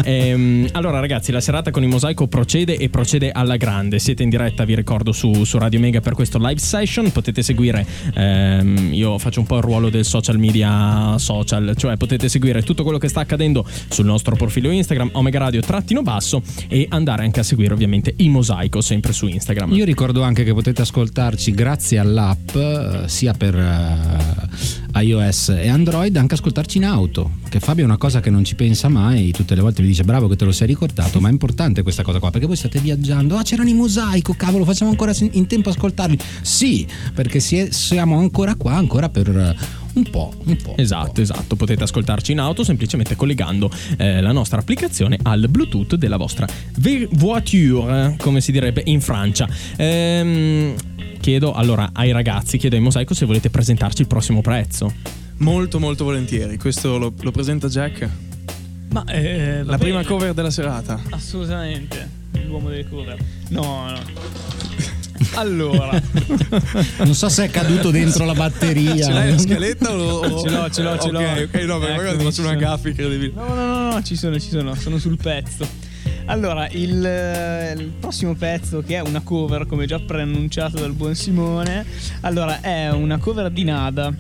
Ehm, 0.05 0.69
allora 0.73 1.01
ragazzi 1.01 1.33
la 1.33 1.41
serata 1.41 1.71
con 1.71 1.83
il 1.83 1.89
mosaico 1.89 2.27
procede 2.29 2.77
e 2.77 2.89
procede 2.91 3.31
alla 3.33 3.57
grande 3.57 3.88
siete 3.97 4.23
in 4.23 4.29
diretta 4.29 4.65
vi 4.65 4.75
ricordo 4.75 5.13
su, 5.13 5.45
su 5.45 5.57
Radio 5.57 5.81
Mega 5.81 6.01
per 6.01 6.15
questo 6.15 6.39
live 6.39 6.61
session. 6.61 7.11
Potete 7.11 7.43
seguire 7.43 7.87
ehm, 8.15 8.91
io 8.93 9.19
faccio 9.19 9.41
un 9.41 9.47
po' 9.47 9.57
il 9.57 9.63
ruolo 9.63 9.89
del 9.89 10.05
social 10.05 10.39
media 10.39 11.17
social 11.17 11.75
cioè 11.77 11.97
potete 11.97 12.29
seguire 12.29 12.63
tutto 12.63 12.83
quello 12.83 12.99
che 12.99 13.09
sta 13.09 13.21
accadendo 13.21 13.67
sul 13.89 14.05
nostro 14.05 14.37
profilo 14.37 14.71
Instagram 14.71 15.11
Omega 15.13 15.39
Radio 15.39 15.61
trattino 15.61 16.03
basso 16.03 16.43
e 16.69 16.87
andare 16.91 17.23
anche 17.25 17.41
a 17.41 17.43
seguire 17.43 17.73
ovviamente 17.73 18.13
il 18.17 18.31
mosaico 18.31 18.81
sempre 18.81 19.13
su 19.13 19.27
Instagram. 19.27 19.73
Io 19.73 19.85
ricordo 19.85 20.23
anche 20.23 20.45
che 20.45 20.53
potete 20.53 20.83
ascoltarci 20.83 21.53
grazie 21.53 21.99
all'app, 21.99 22.55
eh, 22.55 23.03
sia 23.07 23.33
per 23.33 23.55
eh, 23.55 25.01
iOS 25.01 25.51
e 25.51 25.69
Android, 25.69 26.17
anche 26.17 26.35
ascoltarci 26.35 26.79
in 26.79 26.85
auto. 26.85 27.31
Che 27.49 27.61
Fabio 27.61 27.85
è 27.85 27.87
una 27.87 27.97
cosa 27.97 28.21
che 28.21 28.31
non 28.31 28.45
ci 28.45 28.55
pensa 28.55 28.89
mai, 28.89 29.31
tutte 29.31 29.55
le 29.55 29.61
volte 29.61 29.83
mi 29.83 29.89
dice 29.89 30.05
bravo 30.05 30.29
che 30.29 30.37
te 30.37 30.45
lo 30.45 30.53
sei 30.53 30.67
ricordato, 30.67 31.21
ma 31.21 31.29
è 31.29 31.33
importante 31.33 31.83
questa 31.83 32.03
cosa 32.03 32.19
qua, 32.19 32.31
perché 32.31 32.47
voi 32.47 32.57
state 32.57 32.79
viaggiando, 32.81 33.37
ah 33.37 33.43
c'erano 33.43 33.69
i 33.69 33.75
mosaico, 33.79 34.35
cavolo, 34.35 34.65
facciamo 34.65 34.91
ancora 34.91 35.13
in 35.33 35.47
tempo 35.47 35.71
a 35.71 35.73
ascoltarli. 35.73 36.19
Sì, 36.43 36.87
perché 37.15 37.41
si 37.41 37.57
è- 37.57 37.71
siamo 37.71 38.19
ancora 38.19 38.55
qua, 38.57 38.75
ancora 38.75 39.09
per 39.09 39.29
eh, 39.29 39.57
un 39.95 40.03
po', 40.11 40.33
un 40.45 40.57
po'. 40.57 40.71
un 40.71 40.75
Esatto, 40.77 41.13
po'. 41.13 41.21
esatto, 41.21 41.57
potete 41.57 41.83
ascoltarci 41.85 42.33
in 42.33 42.41
auto 42.41 42.63
semplicemente 42.65 43.17
collegando 43.17 43.71
eh, 43.97 44.21
la 44.21 44.33
nostra 44.33 44.61
applicazione 44.61 45.19
al 45.23 45.49
Bluetooth 45.49 45.95
della 45.97 46.17
vostra 46.17 46.47
voiture, 47.13 48.17
come 48.19 48.41
si 48.41 48.53
direbbe 48.53 48.83
in 48.87 49.01
Francia. 49.01 49.49
Ehm, 49.77 50.75
chiedo 51.21 51.53
allora 51.53 51.91
ai 51.93 52.13
ragazzi, 52.13 52.59
chiedo 52.59 52.77
ai 52.77 52.83
Mosaico 52.83 53.15
se 53.15 53.27
volete 53.27 53.51
presentarci 53.51 54.03
il 54.03 54.07
prossimo 54.09 54.41
prezzo. 54.41 54.93
Molto, 55.39 55.79
molto 55.79 56.05
volentieri. 56.05 56.57
Questo 56.59 56.99
lo, 56.99 57.13
lo 57.21 57.31
presenta 57.31 57.69
Jack. 57.69 58.09
Ma 58.91 59.05
eh, 59.05 59.63
La 59.65 59.79
prima 59.79 60.03
cover 60.05 60.33
della 60.33 60.51
serata. 60.51 61.01
Assolutamente. 61.11 62.18
L'uomo 62.49 62.69
delle 62.71 62.89
cover. 62.89 63.17
No, 63.51 63.91
no. 63.91 64.01
Allora, 65.35 66.01
Non 66.99 67.15
so 67.15 67.29
se 67.29 67.45
è 67.45 67.51
caduto 67.51 67.91
dentro 67.91 68.25
la 68.25 68.35
batteria. 68.35 68.97
Ce 69.05 69.13
l'hai 69.13 69.31
la 69.33 69.39
scaletta 69.39 69.93
o, 69.93 70.21
o- 70.21 70.43
Ce 70.43 70.49
l'ho, 70.51 70.71
ce 70.71 70.83
l'ho, 70.83 70.99
ce 70.99 71.11
l'ho. 71.11 71.19
Ok, 71.21 71.49
ok, 71.53 71.61
no, 71.63 71.79
perché 71.79 71.95
Eccomi, 72.09 72.17
faccio 72.25 72.31
ci 72.33 72.41
una 72.41 72.49
sono. 72.49 72.59
gaffa 72.61 72.89
incredibile. 72.89 73.33
No, 73.35 73.47
no, 73.47 73.55
no, 73.55 73.93
no, 73.93 74.03
ci 74.03 74.17
sono, 74.17 74.39
ci 74.39 74.49
sono, 74.49 74.75
sono 74.75 74.99
sul 74.99 75.17
pezzo. 75.17 75.67
Allora, 76.27 76.69
il, 76.71 77.05
eh, 77.05 77.73
il 77.77 77.85
prossimo 78.01 78.35
pezzo, 78.35 78.83
che 78.87 78.97
è 78.97 79.01
una 79.01 79.21
cover, 79.23 79.67
come 79.67 79.87
già 79.87 79.99
preannunciato 79.99 80.79
dal 80.79 80.93
buon 80.93 81.15
Simone, 81.15 81.85
allora 82.23 82.61
è 82.61 82.91
una 82.91 83.19
cover 83.19 83.51
di 83.51 83.65
Nada. 83.65 84.13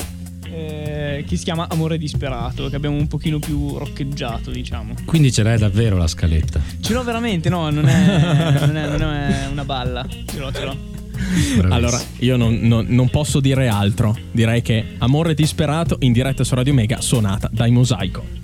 Eh, 0.51 1.25
che 1.27 1.37
si 1.37 1.45
chiama 1.45 1.69
Amore 1.69 1.99
disperato, 1.99 2.69
che 2.69 2.77
abbiamo 2.77 2.97
un 2.97 3.07
pochino 3.07 3.39
più 3.39 3.77
roccheggiato, 3.79 4.51
diciamo. 4.51 4.95
Quindi 5.05 5.33
ce 5.33 5.43
l'hai 5.43 5.59
davvero 5.59 5.97
la 5.97 6.07
scaletta. 6.07 6.61
Ce 6.81 6.93
l'ho 6.93 7.03
veramente, 7.03 7.49
no, 7.49 7.71
non 7.71 7.87
è, 7.89 8.67
non 8.67 8.77
è, 8.77 8.97
non 8.97 9.13
è 9.13 9.49
una 9.51 9.65
balla. 9.65 10.07
Ce 10.09 10.39
l'ho, 10.39 10.53
ce 10.53 10.65
l'ho. 10.65 10.77
Bravissimo. 11.19 11.75
Allora, 11.75 12.01
io 12.19 12.37
non, 12.37 12.59
non- 12.63 12.87
non 12.89 13.09
posso 13.11 13.41
dire 13.41 13.69
altro. 13.69 14.17
Direi 14.31 14.63
che 14.63 14.95
Amore 14.99 15.35
disperato 15.35 15.97
in 16.01 16.13
diretta 16.13 16.45
su 16.45 16.55
Radio 16.55 16.75
Mega 16.75 17.01
suonata 17.01 17.51
dai 17.53 17.71
Mosaico. 17.71 18.37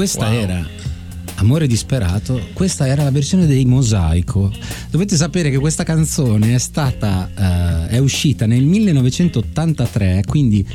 Questa 0.00 0.32
era 0.32 0.66
Amore 1.34 1.66
disperato, 1.66 2.40
questa 2.54 2.86
era 2.86 3.02
la 3.02 3.10
versione 3.10 3.44
dei 3.44 3.66
Mosaico. 3.66 4.50
Dovete 4.88 5.14
sapere 5.14 5.50
che 5.50 5.58
questa 5.58 5.82
canzone 5.84 6.54
è 6.54 6.58
stata 6.58 7.28
eh, 7.86 7.88
è 7.88 7.98
uscita 7.98 8.46
nel 8.46 8.64
1983, 8.64 10.22
quindi 10.26 10.66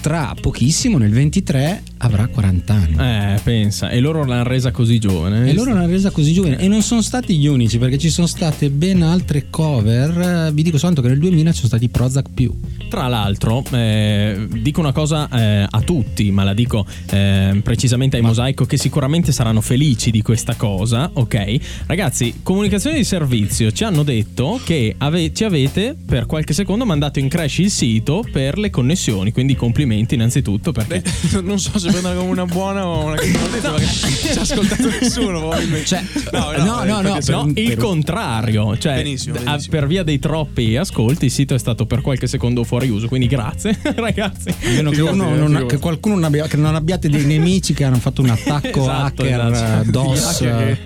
tra 0.00 0.36
pochissimo 0.40 0.98
nel 0.98 1.10
23 1.10 1.82
avrà 2.08 2.26
40 2.26 2.74
anni. 2.74 2.96
Eh, 2.98 3.40
pensa. 3.42 3.90
E 3.90 4.00
loro 4.00 4.24
l'hanno 4.24 4.42
resa 4.42 4.70
così 4.70 4.98
giovane. 4.98 5.48
E 5.48 5.54
loro 5.54 5.72
l'hanno 5.72 5.86
resa 5.86 6.10
così 6.10 6.32
giovane 6.32 6.58
e 6.58 6.68
non 6.68 6.82
sono 6.82 7.02
stati 7.02 7.36
gli 7.38 7.46
unici 7.46 7.78
perché 7.78 7.98
ci 7.98 8.10
sono 8.10 8.26
state 8.26 8.70
ben 8.70 9.02
altre 9.02 9.46
cover. 9.50 10.46
Eh, 10.48 10.52
Vi 10.52 10.62
dico 10.62 10.78
soltanto 10.78 11.02
che 11.02 11.08
nel 11.08 11.18
2000 11.18 11.50
ci 11.50 11.56
sono 11.56 11.68
stati 11.68 11.88
Prozac 11.88 12.26
più. 12.34 12.52
Tra 12.88 13.06
l'altro, 13.06 13.62
eh, 13.70 14.48
dico 14.50 14.80
una 14.80 14.92
cosa 14.92 15.28
eh, 15.28 15.66
a 15.68 15.80
tutti, 15.82 16.30
ma 16.30 16.42
la 16.42 16.54
dico 16.54 16.86
eh, 17.10 17.60
precisamente 17.62 18.16
ai 18.16 18.22
Mosaico 18.22 18.64
che 18.64 18.78
sicuramente 18.78 19.30
saranno 19.30 19.60
felici 19.60 20.10
di 20.10 20.22
questa 20.22 20.54
cosa, 20.54 21.10
ok? 21.12 21.56
Ragazzi, 21.86 22.40
comunicazione 22.42 22.96
di 22.96 23.04
servizio 23.04 23.70
ci 23.72 23.84
hanno 23.84 24.02
detto 24.02 24.58
che 24.64 24.94
ave- 24.96 25.32
ci 25.34 25.44
avete 25.44 25.94
per 26.02 26.24
qualche 26.26 26.54
secondo 26.54 26.86
mandato 26.86 27.18
in 27.18 27.28
crash 27.28 27.58
il 27.58 27.70
sito 27.70 28.24
per 28.32 28.56
le 28.58 28.70
connessioni, 28.70 29.32
quindi 29.32 29.54
complimenti 29.54 30.14
innanzitutto 30.14 30.72
perché... 30.72 31.02
Beh, 31.02 31.40
non 31.42 31.58
so 31.58 31.78
se 31.78 31.90
prenderla 32.00 32.18
come 32.18 32.30
una 32.32 32.44
buona 32.46 32.86
o 32.86 33.04
una 33.04 33.16
cattiva 33.16 33.70
notizia 33.70 33.70
perché 34.08 34.24
non 34.24 34.32
ci 34.32 34.38
ha 34.38 34.40
ascoltato 34.42 34.88
nessuno. 35.00 35.50
Cioè, 35.84 36.04
no, 36.32 36.50
no, 36.56 36.64
no, 36.64 36.84
no, 36.84 37.00
no, 37.02 37.18
No, 37.28 37.52
per- 37.52 37.62
il 37.64 37.76
contrario, 37.76 38.76
cioè 38.78 38.94
Benissimo, 38.96 39.38
benissimo. 39.38 39.70
per 39.70 39.86
via 39.86 40.02
dei 40.02 40.18
troppi 40.18 40.76
ascolti 40.76 41.26
il 41.26 41.30
sito 41.30 41.54
è 41.54 41.58
stato 41.58 41.86
per 41.86 42.00
qualche 42.00 42.26
secondo 42.26 42.64
fuori 42.64 42.88
uso, 42.88 43.08
quindi 43.08 43.26
grazie 43.26 43.78
ragazzi. 43.96 44.54
Meno 44.64 44.90
che, 44.90 45.00
uno 45.00 45.34
non- 45.34 45.66
che 45.66 45.78
qualcuno 45.78 46.14
non 46.14 46.24
abbia, 46.24 46.46
che 46.46 46.56
non 46.56 46.74
abbiate 46.74 47.08
dei 47.08 47.24
nemici 47.24 47.74
che 47.74 47.84
hanno 47.84 47.96
fatto 47.98 48.22
un 48.22 48.30
attacco 48.30 48.80
Esatto, 48.82 49.22
hacker 49.22 49.52
esatto. 49.52 49.82
eh, 49.82 49.90
DOS 49.90 50.40
eh, 50.42 50.78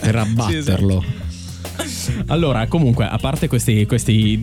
per 0.00 0.16
abbatterlo. 0.16 1.04
Allora, 2.26 2.66
comunque, 2.66 3.04
a 3.06 3.16
parte 3.18 3.48
questi, 3.48 3.86
questi 3.86 4.38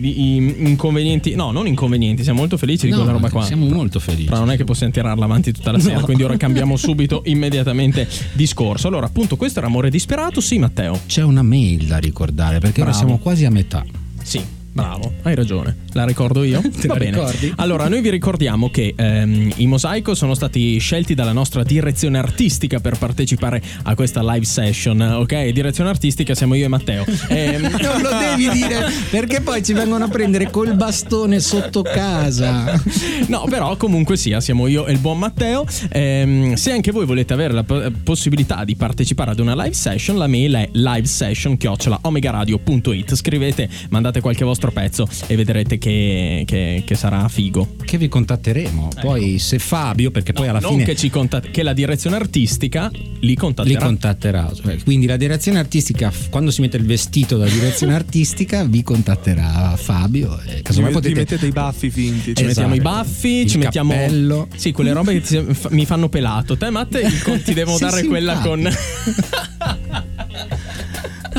inconvenienti, 0.66 1.34
no, 1.34 1.50
non 1.50 1.66
inconvenienti, 1.66 2.22
siamo 2.22 2.40
molto 2.40 2.56
felici 2.56 2.86
di 2.86 2.90
No, 2.92 2.98
quella 2.98 3.12
roba 3.12 3.30
qua. 3.30 3.44
Siamo 3.44 3.66
molto 3.66 3.98
felici. 4.00 4.24
Però 4.26 4.38
non 4.38 4.50
è 4.50 4.56
che 4.56 4.64
possiamo 4.64 4.92
tirarla 4.92 5.24
avanti 5.24 5.52
tutta 5.52 5.72
la 5.72 5.78
sera, 5.78 5.98
No. 5.98 6.04
quindi 6.04 6.22
ora 6.22 6.36
cambiamo 6.36 6.76
subito, 6.76 7.22
immediatamente 7.26 8.08
discorso. 8.32 8.88
Allora, 8.88 9.06
appunto, 9.06 9.36
questo 9.36 9.58
era 9.58 9.68
Amore 9.68 9.90
disperato, 9.90 10.40
sì, 10.40 10.58
Matteo. 10.58 11.00
C'è 11.06 11.22
una 11.22 11.42
mail 11.42 11.86
da 11.86 11.98
ricordare 11.98 12.58
perché 12.58 12.80
ora 12.82 12.90
Bravo. 12.90 13.04
siamo 13.06 13.18
quasi 13.22 13.44
a 13.44 13.50
metà. 13.50 13.84
Sì, 14.22 14.40
bravo, 14.72 15.12
hai 15.22 15.34
ragione. 15.34 15.76
La 15.92 16.04
ricordo 16.06 16.42
io? 16.42 16.60
Te 16.80 16.86
Va 16.88 16.94
la 16.94 16.98
bene. 16.98 17.16
ricordi? 17.18 17.52
Allora, 17.56 17.86
noi 17.88 18.00
vi 18.00 18.08
ricordiamo 18.10 18.70
che 18.70 18.94
ehm, 18.96 19.52
i 19.56 19.66
Mosaico 19.66 20.14
sono 20.14 20.32
stati 20.34 20.78
scelti 20.78 21.12
dalla 21.14 21.32
nostra 21.32 21.62
direzione 21.62 22.16
artistica 22.18 22.80
per 22.80 22.96
partecipare 22.98 23.60
a 23.82 23.94
questa 23.94 24.22
live 24.22 24.44
session, 24.46 24.98
ok? 25.00 25.48
Direzione 25.48 25.90
artistica 25.90 26.34
siamo 26.34 26.54
io 26.54 26.64
e 26.64 26.68
Matteo. 26.68 27.04
Ehm, 27.28 27.60
Non 27.62 28.00
lo 28.02 28.10
devi 28.18 28.48
dire 28.50 28.90
perché 29.10 29.40
poi 29.42 29.62
ci 29.64 29.72
vengono 29.72 30.04
a 30.04 30.08
prendere 30.08 30.50
col 30.50 30.74
bastone 30.74 31.38
sotto 31.40 31.82
casa. 31.82 32.80
No, 33.28 33.44
però 33.48 33.76
comunque 33.76 34.16
sia, 34.16 34.40
siamo 34.40 34.66
io 34.66 34.86
e 34.86 34.92
il 34.92 34.98
buon 34.98 35.18
Matteo. 35.18 35.64
Ehm, 35.90 36.54
se 36.54 36.72
anche 36.72 36.90
voi 36.92 37.04
volete 37.06 37.32
avere 37.32 37.52
la 37.54 37.62
po- 37.64 37.90
possibilità 38.02 38.64
di 38.64 38.74
partecipare 38.76 39.30
ad 39.32 39.38
una 39.40 39.54
live 39.54 39.74
session, 39.74 40.16
la 40.18 40.26
mail 40.26 40.52
è 40.54 40.68
livesession-omegaradio.it. 40.72 43.14
Scrivete, 43.14 43.68
mandate 43.90 44.20
qualche 44.20 44.44
vostro 44.44 44.61
pezzo 44.70 45.08
e 45.26 45.34
vedrete 45.34 45.78
che, 45.78 46.44
che- 46.46 46.82
che 46.86 46.94
sarà 46.94 47.26
figo. 47.28 47.74
Che 47.84 47.98
vi 47.98 48.08
contatteremo. 48.08 48.90
Poi 49.00 49.38
se 49.38 49.58
Fabio, 49.58 50.10
perché 50.10 50.32
poi 50.32 50.46
alla 50.48 50.60
non 50.60 50.72
fine 50.72 50.84
che, 50.84 50.94
ci 50.96 51.10
contat- 51.10 51.50
che 51.50 51.62
la 51.62 51.72
direzione 51.72 52.16
artistica 52.16 52.88
li 52.92 53.10
li 53.20 53.34
contatterà. 53.34 53.80
contatterà. 53.84 54.52
Cioè, 54.54 54.76
Quindi 54.84 55.06
la 55.06 55.16
direzione 55.16 55.58
artistica, 55.58 56.12
quando 56.30 56.50
si 56.50 56.60
mette 56.60 56.76
il 56.76 56.84
vestito 56.84 57.36
da 57.38 57.46
direzione 57.46 57.94
artistica, 57.96 58.64
vi 58.64 58.82
contatterà 58.82 59.74
Fabio. 59.76 60.38
E 60.46 60.56
Ci, 60.56 60.62
casomai 60.62 60.92
met- 60.92 61.00
potete 61.02 61.12
ti 61.14 61.18
mettete 61.20 61.46
i 61.46 61.50
baffi 61.52 61.90
finti. 61.90 62.34
ci 62.34 62.44
mettiamo 62.44 62.74
i 62.74 62.78
Esatto. 62.78 62.94
baffi, 62.96 63.28
Il 63.28 63.48
ci 63.50 63.58
mettiamo. 63.58 63.90
cappello. 63.92 64.48
Sì, 64.54 64.72
quelle 64.72 64.92
robe 64.92 65.20
che 65.20 65.44
mi 65.70 65.86
fanno 65.86 66.08
pelato. 66.08 66.56
Te, 66.56 66.68
Matte, 66.70 67.08
ti 67.44 67.54
devo 67.54 67.74
Sì, 67.76 67.80
dare 67.82 68.00
sì, 68.02 68.06
quella 68.06 68.32
infatti. 68.34 68.48
con. 68.48 70.10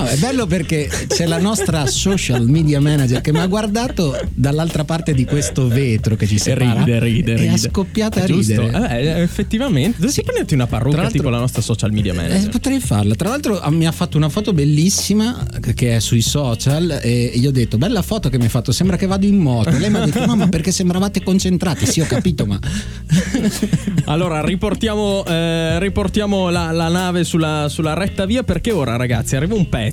No, 0.04 0.10
è 0.10 0.18
bello 0.18 0.45
perché 0.45 0.89
c'è 1.08 1.26
la 1.26 1.39
nostra 1.39 1.86
social 1.86 2.47
media 2.47 2.80
manager 2.82 3.22
che 3.22 3.32
mi 3.32 3.39
ha 3.39 3.47
guardato 3.47 4.20
dall'altra 4.34 4.84
parte 4.84 5.14
di 5.14 5.26
questo 5.26 5.68
vetro 5.68 6.16
che 6.16 6.28
ci 6.28 6.36
E 6.36 6.39
separa 6.39 6.74
ride, 6.84 6.99
ride, 6.99 7.32
e 7.34 7.38
ride. 7.38 7.49
ha 7.49 7.58
scoppiato 7.58 8.20
a 8.20 8.26
ridere. 8.26 8.89
Eh, 8.99 9.22
effettivamente. 9.22 9.95
Dovresti 9.97 10.24
prenderti 10.24 10.54
una 10.54 10.68
parrucca 10.68 11.10
tipo 11.10 11.30
la 11.30 11.39
nostra 11.39 11.62
social 11.62 11.91
media 11.91 12.12
Eh, 12.14 12.16
manager. 12.16 12.49
potrei 12.49 12.80
farla. 12.80 13.16
Tra 13.16 13.30
l'altro 13.30 13.60
ah, 13.60 13.70
mi 13.70 13.86
ha 13.88 13.91
fatto 13.91 14.18
una 14.18 14.30
foto 14.30 14.54
bellissima 14.54 15.45
che 15.76 15.95
è 15.95 15.99
sui 15.99 16.22
social 16.22 16.99
e 17.01 17.32
gli 17.36 17.45
ho 17.47 17.51
detto 17.51 17.78
bella 17.78 18.01
foto 18.01 18.30
che 18.30 18.38
mi 18.38 18.43
hai 18.43 18.49
fatto, 18.49 18.72
sembra 18.72 18.97
che 18.97 19.06
vado 19.06 19.26
in 19.26 19.38
moto. 19.38 19.70
E 19.70 19.80
lei 19.80 19.89
mi 19.89 19.97
ha 19.97 20.06
detto 20.06 20.26
no 20.26 20.36
ma 20.36 20.47
perché 20.49 20.72
sembravate 20.72 21.24
concentrati. 21.24 21.86
Sì 21.86 22.01
ho 22.01 22.06
capito 22.06 22.45
ma... 22.45 22.60
Allora, 24.06 24.41
riportiamo, 24.43 25.24
eh, 25.26 25.80
riportiamo 25.80 26.49
la, 26.49 26.72
la 26.72 26.89
nave 26.89 27.24
sulla, 27.24 27.68
sulla 27.70 27.93
retta 27.93 28.26
via 28.26 28.43
perché 28.43 28.72
ora, 28.72 28.95
ragazzi, 28.95 29.36
arriva 29.36 29.56
un 29.56 29.70
pezzo 29.70 29.93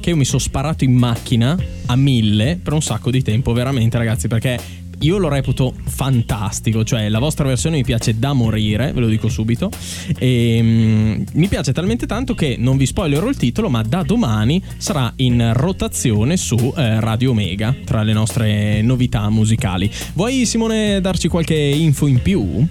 che 0.00 0.10
io 0.10 0.16
mi 0.16 0.24
sono 0.24 0.38
sparato 0.38 0.84
in 0.84 0.94
macchina 0.94 1.56
a 1.86 1.96
mille 1.96 2.58
per 2.62 2.72
un 2.72 2.82
sacco 2.82 3.10
di 3.10 3.22
tempo, 3.22 3.52
veramente, 3.52 3.98
ragazzi, 3.98 4.28
perché 4.28 4.84
io 5.00 5.18
lo 5.18 5.28
reputo 5.28 5.74
fantastico, 5.84 6.84
cioè 6.84 7.08
la 7.08 7.18
vostra 7.18 7.46
versione 7.46 7.76
mi 7.76 7.84
piace 7.84 8.18
da 8.18 8.32
morire, 8.32 8.92
ve 8.92 9.00
lo 9.00 9.08
dico 9.08 9.28
subito, 9.28 9.70
e 10.18 10.58
mm, 10.62 11.22
mi 11.32 11.48
piace 11.48 11.72
talmente 11.72 12.06
tanto 12.06 12.34
che 12.34 12.56
non 12.58 12.76
vi 12.76 12.86
spoilerò 12.86 13.28
il 13.28 13.36
titolo, 13.36 13.68
ma 13.68 13.82
da 13.82 14.02
domani 14.02 14.62
sarà 14.78 15.12
in 15.16 15.52
rotazione 15.54 16.36
su 16.36 16.56
eh, 16.76 17.00
Radio 17.00 17.32
Omega 17.32 17.74
tra 17.84 18.02
le 18.02 18.12
nostre 18.12 18.80
novità 18.82 19.28
musicali. 19.28 19.90
Vuoi 20.14 20.46
Simone 20.46 21.00
darci 21.00 21.28
qualche 21.28 21.54
info 21.54 22.06
in 22.06 22.22
più? 22.22 22.66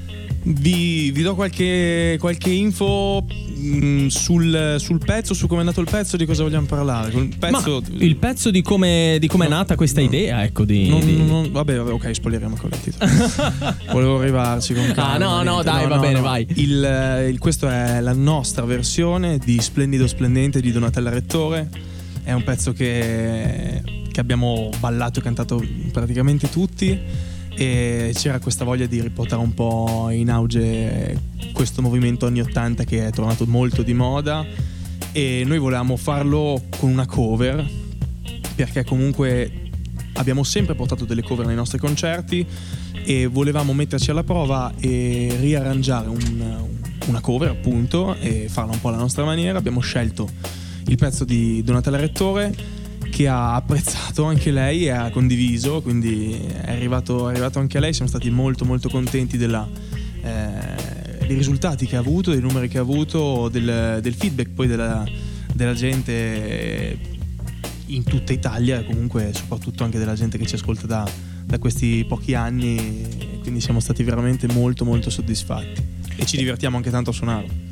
Vi, 0.48 1.10
vi 1.10 1.22
do 1.24 1.34
qualche, 1.34 2.18
qualche 2.20 2.52
info 2.52 3.26
mh, 3.26 4.06
sul, 4.08 4.76
sul 4.78 5.00
pezzo, 5.04 5.34
su 5.34 5.48
come 5.48 5.62
è 5.62 5.64
nato 5.64 5.82
il 5.82 5.88
pezzo, 5.90 6.18
di 6.18 6.26
cosa 6.28 6.44
vogliamo 6.44 6.68
parlare. 6.68 7.12
Il 7.18 7.36
pezzo, 7.40 7.82
il 7.98 8.16
pezzo 8.18 8.52
di 8.52 8.62
come 8.62 9.18
di 9.20 9.26
come 9.28 9.48
è 9.48 9.50
No, 9.50 9.56
nata 9.56 9.76
questa 9.76 10.02
no. 10.02 10.06
idea, 10.06 10.44
ecco, 10.44 10.64
di... 10.64 10.88
Non- 10.88 11.04
di- 11.04 11.18
non- 11.26 11.52
vabbè, 11.52 11.78
vabbè, 11.78 11.92
ok, 11.94 12.14
spoileriamo 12.14 12.56
con 12.58 12.70
titolo. 12.80 13.12
Volevo 13.92 14.20
arrivarci 14.20 14.76
con 14.76 14.92
calma. 14.94 15.14
Ah, 15.14 15.18
no, 15.18 15.52
no, 15.56 15.64
dai, 15.64 15.88
va 15.88 15.98
bene, 15.98 16.20
vai. 16.20 16.46
Il, 16.54 16.84
eh, 16.84 17.28
il- 17.28 17.40
questo 17.40 17.68
è 17.68 18.00
la 18.00 18.14
nostra 18.14 18.66
versione 18.66 19.40
di 19.40 19.60
Splendido 19.60 20.06
Splendente 20.06 20.62
di 20.62 20.72
Donatella 20.72 21.10
Rettore. 21.10 21.70
È 22.24 22.34
un 22.34 22.44
pezzo 22.44 22.72
che, 22.72 23.82
che 24.12 24.20
abbiamo 24.20 24.70
ballato 24.80 25.20
e 25.20 25.24
cantato 25.24 25.60
praticamente 25.92 26.50
tutti. 26.52 27.34
E 27.56 28.12
c'era 28.14 28.40
questa 28.40 28.66
voglia 28.66 28.86
di 28.86 29.02
riportare 29.02 29.42
un 29.42 29.54
po' 29.54 30.10
in 30.12 30.30
auge 30.30 31.20
questo 31.54 31.82
movimento 31.82 32.26
anni 32.26 32.42
80 32.42 32.84
che 32.84 33.08
è 33.08 33.12
tornato 33.12 33.46
molto 33.46 33.82
di 33.82 33.94
moda 33.94 34.46
e 35.12 35.44
noi 35.46 35.58
volevamo 35.58 35.96
farlo 35.96 36.62
con 36.78 36.90
una 36.90 37.06
cover 37.06 37.66
perché 38.56 38.84
comunque 38.84 39.70
abbiamo 40.14 40.44
sempre 40.44 40.76
portato 40.76 41.06
delle 41.06 41.24
cover 41.24 41.46
nei 41.46 41.56
nostri 41.56 41.78
concerti 41.78 42.46
e 43.06 43.28
volevamo 43.28 43.74
metterci 43.74 44.12
alla 44.12 44.24
prova 44.24 44.74
e 44.80 45.36
riarrangiare 45.40 46.08
un- 46.10 46.68
una 47.08 47.20
cover 47.22 47.50
appunto 47.50 48.16
e 48.16 48.48
farla 48.50 48.74
un 48.74 48.82
po' 48.82 48.88
alla 48.88 48.98
nostra 48.98 49.24
maniera. 49.24 49.58
Abbiamo 49.58 49.80
scelto 49.80 50.28
il 50.88 50.98
pezzo 50.98 51.24
di 51.24 51.62
Donatella 51.64 51.98
Rettore 51.98 52.54
che 53.16 53.30
ha 53.30 53.56
apprezzato 53.56 54.26
anche 54.26 54.52
lei 54.52 54.88
e 54.88 54.90
ha 54.90 55.10
condiviso, 55.10 55.82
quindi 55.82 56.34
è 56.34 56.72
arrivato, 56.72 57.30
è 57.30 57.32
arrivato 57.32 57.60
anche 57.60 57.78
a 57.78 57.80
lei, 57.80 57.94
siamo 57.94 58.10
stati 58.10 58.30
molto 58.30 58.66
molto 58.66 58.90
contenti 58.90 59.38
della, 59.38 59.66
eh, 60.22 61.26
dei 61.26 61.38
risultati 61.38 61.86
che 61.86 61.96
ha 61.96 62.00
avuto, 62.00 62.32
dei 62.32 62.42
numeri 62.42 62.68
che 62.68 62.78
ha 62.78 62.82
avuto, 62.82 63.48
del, 63.48 64.00
del 64.02 64.14
feedback 64.16 64.50
poi 64.50 64.68
della, 64.68 65.06
della 65.54 65.74
gente 65.74 67.00
in 67.86 68.04
tutta 68.04 68.34
Italia 68.34 68.80
e 68.80 68.84
comunque 68.84 69.32
soprattutto 69.34 69.86
anche 69.86 69.98
della 69.98 70.16
gente 70.16 70.38
che 70.38 70.46
ci 70.46 70.56
ascolta 70.56 70.86
da, 70.86 71.10
da 71.46 71.58
questi 71.58 72.04
pochi 72.06 72.34
anni, 72.34 73.40
quindi 73.40 73.62
siamo 73.62 73.80
stati 73.80 74.04
veramente 74.04 74.46
molto 74.52 74.84
molto 74.84 75.10
soddisfatti. 75.10 75.82
E 76.18 76.26
ci 76.26 76.36
divertiamo 76.36 76.76
anche 76.76 76.90
tanto 76.90 77.12
a 77.12 77.14
suonarlo. 77.14 77.65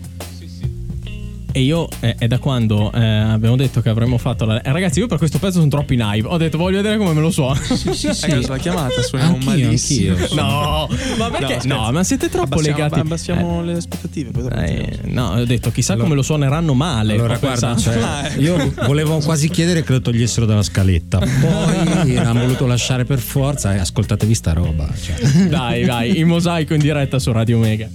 E 1.56 1.62
io 1.62 1.88
eh, 2.00 2.16
è 2.18 2.28
da 2.28 2.40
quando 2.40 2.92
eh, 2.92 3.00
abbiamo 3.06 3.56
detto 3.56 3.80
che 3.80 3.90
avremmo 3.90 4.18
fatto 4.18 4.44
la. 4.44 4.60
eh, 4.60 4.72
ragazzi, 4.72 4.98
io 4.98 5.06
per 5.06 5.20
questo 5.20 5.38
pezzo 5.38 5.60
sono 5.60 5.68
troppo 5.70 5.94
in 5.94 6.00
hype. 6.00 6.28
Ho 6.28 6.38
detto, 6.38 6.58
voglio 6.58 6.78
vedere 6.78 6.98
come 6.98 7.14
me 7.14 7.22
lo 7.22 7.30
suono. 7.30 7.54
Sì, 7.62 7.94
sì, 7.94 8.08
Ecco, 8.08 8.48
la 8.48 8.58
chiamata 8.58 9.02
suoniamo 9.04 9.36
Anch'io, 9.36 9.66
malissimo. 9.66 10.16
anch'io. 10.18 10.36
no, 10.36 10.88
ma 11.18 11.30
perché? 11.30 11.46
scherzo. 11.60 11.68
No, 11.68 11.92
ma 11.92 12.04
siete 12.04 12.30
troppo 12.30 12.56
abbassiamo, 12.56 12.78
legati. 12.78 13.00
Abbassiamo 13.00 13.62
le 13.64 13.74
aspettative. 13.74 14.32
Eh, 14.66 14.72
eh, 14.74 15.00
no, 15.04 15.34
ho 15.34 15.46
detto, 15.46 15.70
chissà 15.70 15.92
Allora- 15.94 16.08
come 16.08 16.18
lo 16.20 16.24
suoneranno 16.24 16.74
male. 16.74 17.14
Allora, 17.14 17.38
guarda, 17.38 17.76
cioè, 17.78 18.32
io 18.40 18.74
volevo 18.88 19.20
quasi 19.20 19.48
chiedere 19.50 19.84
che 19.84 19.92
lo 19.92 20.02
togliessero 20.02 20.48
dalla 20.48 20.64
scaletta. 20.64 21.20
Poi 21.20 22.18
hanno 22.18 22.40
voluto 22.42 22.66
lasciare 22.66 23.06
per 23.06 23.20
forza 23.20 23.76
e 23.76 23.78
ascoltatevi 23.78 24.34
sta 24.34 24.54
roba. 24.54 24.90
Cioè. 25.00 25.48
Dai, 25.50 25.86
dai, 25.86 26.18
il 26.18 26.26
mosaico 26.26 26.74
in 26.74 26.80
diretta 26.80 27.20
su 27.20 27.32
Radio 27.32 27.60
Mega. 27.60 27.88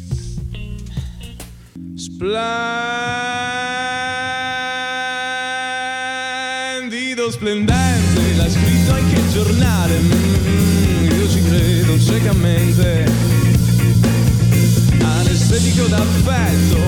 Splendente, 7.31 8.35
l'ha 8.37 8.49
scritto 8.49 8.93
anche 8.93 9.21
il 9.21 9.31
giornale. 9.31 9.99
Mm, 9.99 11.05
io 11.11 11.29
ci 11.29 11.43
credo 11.43 12.01
ciecamente. 12.01 13.05
Anestetico 15.03 15.87
d'affetto, 15.89 16.79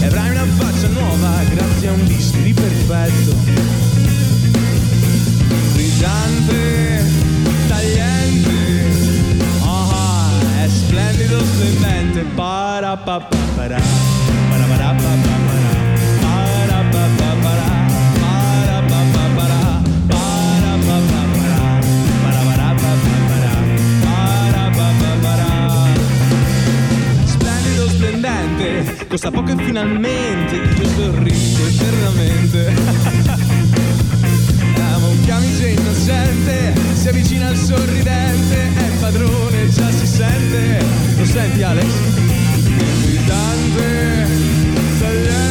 e 0.00 0.06
avrai 0.06 0.30
una 0.30 0.46
faccia 0.56 0.88
nuova 0.88 1.42
grazie 1.48 1.88
a 1.88 1.92
un 1.92 2.06
bisturi 2.06 2.52
perfetto. 2.52 3.36
Brillante, 5.74 7.04
tagliente, 7.68 8.50
ah, 9.62 10.28
è 10.64 10.68
splendido, 10.68 11.38
splendente. 11.38 12.24
Para 12.34 12.96
pa 12.96 13.20
pa 13.20 13.36
para, 13.54 13.80
para 14.50 14.64
para 14.66 14.94
pa 14.94 14.94
pa 14.94 15.02
para, 15.02 15.03
costa 29.14 29.30
poco 29.30 29.52
e 29.52 29.56
finalmente 29.64 30.56
io 30.56 30.88
sorrido 30.88 31.66
eternamente. 31.68 32.66
Amo 34.92 35.10
un 35.10 35.24
camice 35.24 35.68
innocente, 35.68 36.74
si 36.94 37.08
avvicina 37.08 37.46
al 37.46 37.56
sorridente, 37.56 38.74
è 38.74 38.90
padrone, 38.98 39.68
già 39.68 39.88
si 39.92 40.04
sente. 40.04 40.84
Lo 41.16 41.24
senti 41.26 41.62
Alex? 41.62 41.86
Invitante, 42.66 44.26
tagliente, 44.98 45.43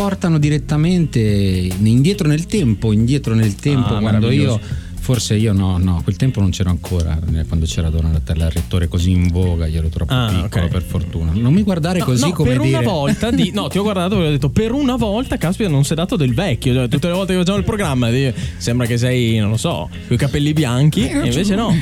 portano 0.00 0.36
direttamente 0.38 1.18
indietro 1.18 2.28
nel 2.28 2.44
tempo, 2.44 2.92
indietro 2.92 3.32
nel 3.34 3.54
tempo, 3.54 3.94
Ah, 3.94 4.00
quando 4.00 4.30
io. 4.30 4.60
Forse 5.06 5.36
io 5.36 5.52
no, 5.52 5.78
no, 5.78 6.00
quel 6.02 6.16
tempo 6.16 6.40
non 6.40 6.50
c'ero 6.50 6.68
ancora, 6.68 7.16
eh, 7.32 7.44
quando 7.46 7.64
c'era 7.64 7.88
Donatella 7.90 8.48
rettore 8.50 8.88
così 8.88 9.12
in 9.12 9.28
voga, 9.28 9.64
io 9.66 9.78
ero 9.78 9.88
troppo 9.88 10.12
Ah, 10.12 10.26
piccolo 10.42 10.64
ok. 10.64 10.70
per 10.70 10.82
fortuna. 10.82 11.30
Non 11.32 11.52
mi 11.54 11.62
guardare 11.62 12.00
No, 12.00 12.04
così 12.06 12.26
no, 12.28 12.32
come 12.32 12.48
per 12.50 12.60
dire... 12.60 12.76
una 12.78 12.86
volta 12.90 13.30
di- 13.30 13.52
no 13.54 13.68
ti 13.68 13.78
ho 13.78 13.82
guardato 13.82 14.20
e 14.20 14.26
ho 14.26 14.30
detto 14.32 14.50
per 14.50 14.72
una 14.72 14.96
volta 14.96 15.36
caspita 15.38 15.68
non 15.70 15.84
si 15.84 15.92
è 15.92 15.94
dato 15.94 16.16
del 16.16 16.34
vecchio 16.34 16.74
Cioè, 16.74 16.88
tutte 16.88 17.06
le 17.06 17.12
volte 17.14 17.32
che 17.34 17.38
facciamo 17.38 17.58
il 17.58 17.64
programma 17.64 18.10
di- 18.10 18.32
sembra 18.56 18.86
che 18.88 18.98
sei 18.98 19.38
non 19.38 19.50
lo 19.50 19.56
so 19.56 19.88
con 20.08 20.16
i 20.16 20.18
capelli 20.18 20.52
bianchi 20.52 21.08
e 21.08 21.26
invece 21.28 21.54
no 21.54 21.72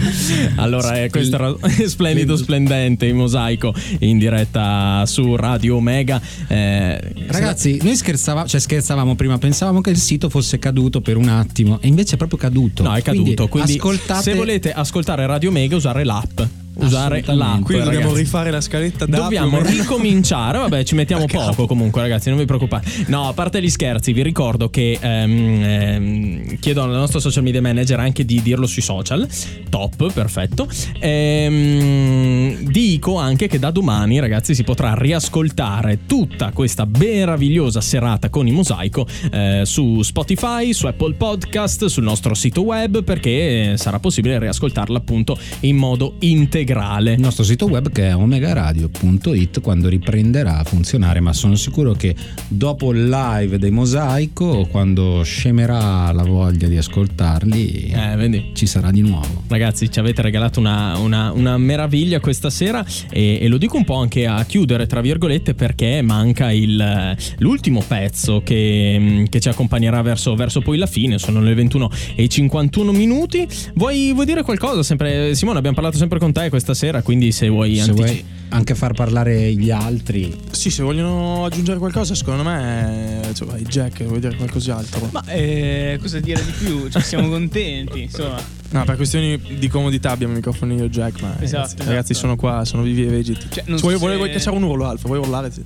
Allora, 0.56 1.02
eh, 1.02 1.10
questo 1.10 1.36
era 1.36 1.54
splendido, 1.86 2.36
splendente, 2.36 3.06
in 3.06 3.16
mosaico 3.16 3.74
in 4.00 4.18
diretta 4.18 5.04
su 5.06 5.36
Radio 5.36 5.76
Omega. 5.76 6.20
Eh, 6.48 7.12
Ragazzi, 7.28 7.78
noi 7.82 7.96
scherzavamo, 7.96 8.46
cioè 8.46 8.60
scherzavamo 8.60 9.14
prima, 9.14 9.38
pensavamo 9.38 9.80
che 9.80 9.90
il 9.90 9.98
sito 9.98 10.28
fosse 10.28 10.58
caduto 10.58 11.00
per 11.00 11.16
un 11.16 11.28
attimo 11.28 11.78
e 11.80 11.88
invece 11.88 12.14
è 12.14 12.18
proprio 12.18 12.38
caduto. 12.38 12.82
No, 12.82 12.94
è 12.94 13.02
caduto. 13.02 13.48
Quindi, 13.48 13.74
ascoltate 13.74 14.22
se 14.22 14.34
volete 14.34 14.72
ascoltare 14.72 15.26
Radio 15.26 15.50
Mega, 15.50 15.76
usare 15.76 16.04
l'app. 16.04 16.40
Usare 16.80 17.22
l'app. 17.26 17.62
Quindi 17.62 17.84
dobbiamo 17.84 18.06
ragazzi. 18.06 18.22
rifare 18.22 18.50
la 18.50 18.60
scaletta 18.60 19.06
da 19.06 19.18
Dobbiamo 19.18 19.60
ricominciare, 19.62 20.58
vabbè 20.58 20.84
ci 20.84 20.94
mettiamo 20.94 21.26
poco 21.30 21.66
comunque 21.66 22.00
ragazzi, 22.00 22.28
non 22.28 22.38
vi 22.38 22.44
preoccupate. 22.44 23.04
No, 23.06 23.28
a 23.28 23.32
parte 23.32 23.62
gli 23.62 23.70
scherzi, 23.70 24.12
vi 24.12 24.22
ricordo 24.22 24.70
che 24.70 24.98
ehm, 25.00 25.62
ehm, 25.62 26.58
chiedo 26.58 26.82
al 26.82 26.90
nostro 26.90 27.20
social 27.20 27.42
media 27.42 27.60
manager 27.60 28.00
anche 28.00 28.24
di 28.24 28.40
dirlo 28.42 28.66
sui 28.66 28.82
social, 28.82 29.26
top, 29.68 30.12
perfetto. 30.12 30.68
Ehm, 30.98 32.70
dico 32.70 33.16
anche 33.16 33.48
che 33.48 33.58
da 33.58 33.70
domani 33.70 34.20
ragazzi 34.20 34.54
si 34.54 34.64
potrà 34.64 34.94
riascoltare 34.94 36.00
tutta 36.06 36.50
questa 36.52 36.86
meravigliosa 36.98 37.80
serata 37.80 38.28
con 38.28 38.46
i 38.46 38.52
Mosaico 38.52 39.06
eh, 39.30 39.62
su 39.64 40.02
Spotify, 40.02 40.72
su 40.72 40.86
Apple 40.86 41.14
Podcast, 41.14 41.86
sul 41.86 42.04
nostro 42.04 42.34
sito 42.34 42.62
web 42.62 43.02
perché 43.02 43.74
sarà 43.76 43.98
possibile 43.98 44.38
riascoltarla 44.38 44.98
appunto 44.98 45.38
in 45.60 45.76
modo 45.76 46.14
integrale. 46.20 46.69
Il 46.70 47.20
nostro 47.20 47.42
sito 47.42 47.66
web 47.66 47.90
che 47.90 48.08
è 48.08 48.14
omegaradio.it 48.14 49.60
quando 49.60 49.88
riprenderà 49.88 50.58
a 50.58 50.64
funzionare, 50.64 51.18
ma 51.20 51.32
sono 51.32 51.56
sicuro 51.56 51.92
che 51.92 52.14
dopo 52.46 52.92
il 52.92 53.08
live 53.08 53.58
dei 53.58 53.70
Mosaico, 53.70 54.66
quando 54.70 55.22
scemerà 55.24 56.12
la 56.12 56.22
voglia 56.22 56.68
di 56.68 56.76
ascoltarli, 56.76 57.92
Eh, 57.92 58.50
ci 58.54 58.66
sarà 58.66 58.90
di 58.90 59.00
nuovo. 59.00 59.42
Ragazzi, 59.48 59.90
ci 59.90 59.98
avete 59.98 60.22
regalato 60.22 60.60
una, 60.60 60.96
una- 60.98 61.32
una 61.32 61.58
meraviglia 61.58 62.20
questa 62.20 62.50
sera 62.50 62.84
e, 63.10 63.38
e 63.40 63.48
lo 63.48 63.56
dico 63.58 63.76
un 63.76 63.84
po' 63.84 63.96
anche 63.96 64.26
a 64.26 64.44
chiudere, 64.44 64.86
tra 64.86 65.00
virgolette, 65.00 65.54
perché 65.54 66.02
manca 66.02 66.52
il- 66.52 67.16
l'ultimo 67.38 67.82
pezzo 67.86 68.42
che, 68.44 69.24
che 69.28 69.40
ci 69.40 69.48
accompagnerà 69.48 70.02
verso, 70.02 70.34
verso 70.36 70.60
poi 70.60 70.78
la 70.78 70.86
fine, 70.86 71.18
sono 71.18 71.40
le 71.40 71.54
21 71.54 71.90
e 72.14 72.28
51 72.28 72.92
minuti. 72.92 73.46
Vuoi, 73.74 74.12
vuoi 74.12 74.26
dire 74.26 74.42
qualcosa? 74.42 74.82
Sempre, 74.84 75.34
Simone, 75.34 75.58
abbiamo 75.58 75.74
parlato 75.76 75.96
sempre 75.96 76.18
con 76.18 76.32
te 76.32 76.48
questa 76.50 76.74
sera, 76.74 77.00
quindi 77.02 77.32
se 77.32 77.48
vuoi... 77.48 77.76
Se 77.76 77.80
antici- 77.90 77.96
vuoi 78.02 78.24
anche 78.52 78.74
far 78.74 78.94
parlare 78.94 79.52
gli 79.54 79.70
altri, 79.70 80.36
Sì, 80.50 80.70
se 80.70 80.82
vogliono 80.82 81.44
aggiungere 81.44 81.78
qualcosa, 81.78 82.16
secondo 82.16 82.42
me. 82.42 83.20
Cioè, 83.32 83.46
vai, 83.46 83.62
Jack, 83.62 84.02
vuoi 84.02 84.18
dire 84.18 84.34
qualcos'altro? 84.34 85.08
Ma 85.12 85.22
eh, 85.26 85.96
cosa 86.02 86.18
dire 86.18 86.44
di 86.44 86.50
più? 86.58 86.88
Cioè, 86.88 87.00
siamo 87.00 87.28
contenti, 87.28 88.02
insomma. 88.02 88.42
No, 88.70 88.84
per 88.84 88.96
questioni 88.96 89.40
di 89.56 89.68
comodità 89.68 90.10
abbiamo 90.10 90.32
i 90.32 90.36
microfoni 90.36 90.74
io 90.74 90.86
e 90.86 90.90
Jack, 90.90 91.20
ma 91.20 91.36
Esatto, 91.38 91.44
ragazzi, 91.44 91.74
esatto. 91.74 91.88
ragazzi 91.90 92.14
sono 92.14 92.34
qua, 92.34 92.64
sono 92.64 92.82
vivi 92.82 93.04
e 93.04 93.08
vegeti. 93.08 93.46
Cioè, 93.50 93.62
non 93.68 93.78
Se 93.78 93.84
so 93.84 93.88
vuoi, 93.88 93.92
se- 93.92 93.98
vuoi, 94.04 94.16
vuoi 94.16 94.30
cacciare 94.32 94.56
un 94.56 94.62
urlo, 94.64 94.88
Alfa? 94.88 95.06
Vuoi 95.06 95.18
urlare? 95.20 95.50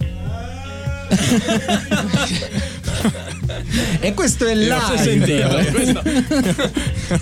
E 4.00 4.14
questo 4.14 4.46
è 4.46 4.54
live. 4.54 4.72
questo 5.72 6.02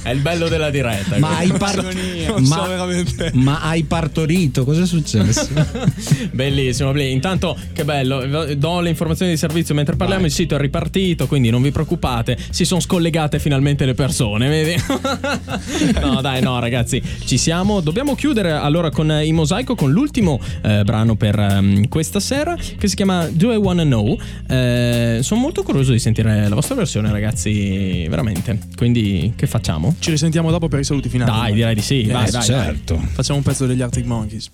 è 0.02 0.10
il 0.10 0.20
bello 0.20 0.48
della 0.48 0.70
diretta. 0.70 1.18
Ma 1.18 1.36
hai, 1.36 1.52
par- 1.52 1.82
Non 1.82 2.44
so 2.44 2.54
ma, 2.54 2.66
veramente. 2.66 3.30
ma 3.34 3.60
hai 3.60 3.84
partorito? 3.84 4.64
Cosa 4.64 4.82
è 4.82 4.86
successo? 4.86 5.48
Bellissimo, 6.32 6.92
Bli. 6.92 7.10
Intanto, 7.12 7.56
che 7.72 7.84
bello. 7.84 8.54
Do 8.54 8.80
le 8.80 8.88
informazioni 8.88 9.32
di 9.32 9.36
servizio 9.36 9.74
mentre 9.74 9.96
parliamo. 9.96 10.26
Il 10.26 10.32
sito 10.32 10.54
è 10.54 10.58
ripartito, 10.58 11.26
quindi 11.26 11.50
non 11.50 11.62
vi 11.62 11.70
preoccupate. 11.70 12.36
Si 12.50 12.64
sono 12.64 12.80
scollegate 12.80 13.38
finalmente 13.38 13.84
le 13.84 13.94
persone, 13.94 14.48
vedi? 14.48 14.82
no, 16.00 16.20
dai, 16.20 16.42
no, 16.42 16.58
ragazzi, 16.58 17.02
ci 17.24 17.38
siamo. 17.38 17.80
Dobbiamo 17.80 18.14
chiudere 18.14 18.52
allora 18.52 18.90
con 18.90 19.10
eh, 19.10 19.26
i 19.26 19.32
mosaico 19.32 19.74
con 19.74 19.90
l'ultimo 19.90 20.40
eh, 20.62 20.82
brano 20.84 21.16
per 21.16 21.38
ehm, 21.38 21.88
questa 21.88 22.20
sera 22.20 22.56
che 22.56 22.88
si 22.88 22.96
chiama 22.96 23.26
Do 23.30 23.52
I 23.52 23.56
Wanna 23.56 23.84
Know. 23.84 24.18
Eh, 24.48 25.18
sono 25.22 25.40
molto 25.40 25.62
curioso 25.62 25.92
di 25.92 25.98
sentire 25.98 26.31
la 26.48 26.54
vostra 26.54 26.74
versione, 26.74 27.10
ragazzi, 27.10 28.06
veramente. 28.08 28.58
Quindi, 28.76 29.32
che 29.36 29.46
facciamo? 29.46 29.94
Ci 29.98 30.10
risentiamo 30.10 30.50
dopo 30.50 30.68
per 30.68 30.80
i 30.80 30.84
saluti 30.84 31.08
finali. 31.08 31.30
Dai, 31.30 31.52
direi 31.54 31.74
di 31.74 31.80
sì. 31.82 32.04
Vai, 32.04 32.28
Eh, 32.28 32.30
dai, 32.30 32.42
certo. 32.42 32.96
Facciamo 32.98 33.38
un 33.38 33.44
pezzo 33.44 33.66
degli 33.66 33.82
Arctic 33.82 34.04
Monkeys. 34.04 34.50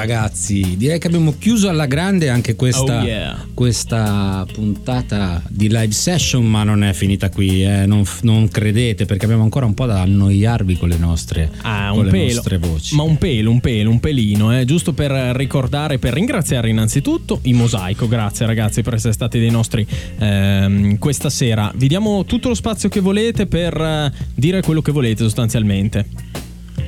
Ragazzi, 0.00 0.76
direi 0.78 0.98
che 0.98 1.08
abbiamo 1.08 1.34
chiuso 1.38 1.68
alla 1.68 1.84
grande 1.84 2.30
anche 2.30 2.56
questa, 2.56 3.00
Oh, 3.00 3.04
yeah. 3.04 3.46
questa 3.52 4.46
puntata 4.50 5.42
di 5.48 5.68
live 5.68 5.92
session, 5.92 6.44
ma 6.44 6.62
non 6.64 6.82
è 6.82 6.94
finita 6.94 7.28
qui, 7.28 7.62
eh, 7.62 7.84
non, 7.84 8.04
non 8.22 8.48
credete 8.48 9.04
perché 9.04 9.26
abbiamo 9.26 9.42
ancora 9.42 9.66
un 9.66 9.74
po' 9.74 9.84
da 9.84 10.00
annoiarvi 10.00 10.78
con 10.78 10.88
le 10.88 10.96
nostre, 10.96 11.50
Ah, 11.62 11.90
con 11.92 12.06
le 12.06 12.10
pelo. 12.10 12.32
nostre 12.34 12.56
voci. 12.58 12.94
Ma 12.96 13.02
un 13.02 13.18
pelo, 13.18 13.50
un 13.50 13.60
pelo, 13.60 13.90
un 13.90 14.00
pelino, 14.00 14.58
eh, 14.58 14.64
giusto 14.64 14.94
per 14.94 15.10
ricordare, 15.36 15.98
per 15.98 16.14
ringraziare 16.14 16.70
innanzitutto 16.70 17.40
i 17.42 17.52
Mosaico. 17.52 18.08
Grazie 18.08 18.46
ragazzi 18.46 18.80
per 18.82 18.94
essere 18.94 19.12
stati 19.12 19.38
dei 19.38 19.50
nostri 19.50 19.86
ehm, 20.18 20.96
questa 20.96 21.28
sera. 21.28 21.70
Vi 21.74 21.88
diamo 21.88 22.24
tutto 22.24 22.48
lo 22.48 22.54
spazio 22.54 22.88
che 22.88 23.00
volete 23.00 23.46
per 23.46 23.78
eh, 23.78 24.12
dire 24.34 24.62
quello 24.62 24.80
che 24.80 24.92
volete 24.92 25.22
sostanzialmente. 25.24 26.06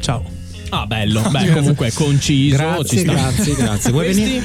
Ciao. 0.00 0.40
Ah, 0.74 0.86
bello, 0.86 1.20
beh, 1.28 1.50
comunque 1.52 1.88
è 1.88 1.92
conciso. 1.92 2.56
ci 2.56 2.62
Grazie, 2.62 2.98
sta. 3.00 3.12
grazie, 3.12 3.54
grazie. 3.54 3.90
Vuoi 3.92 4.06
venire, 4.14 4.42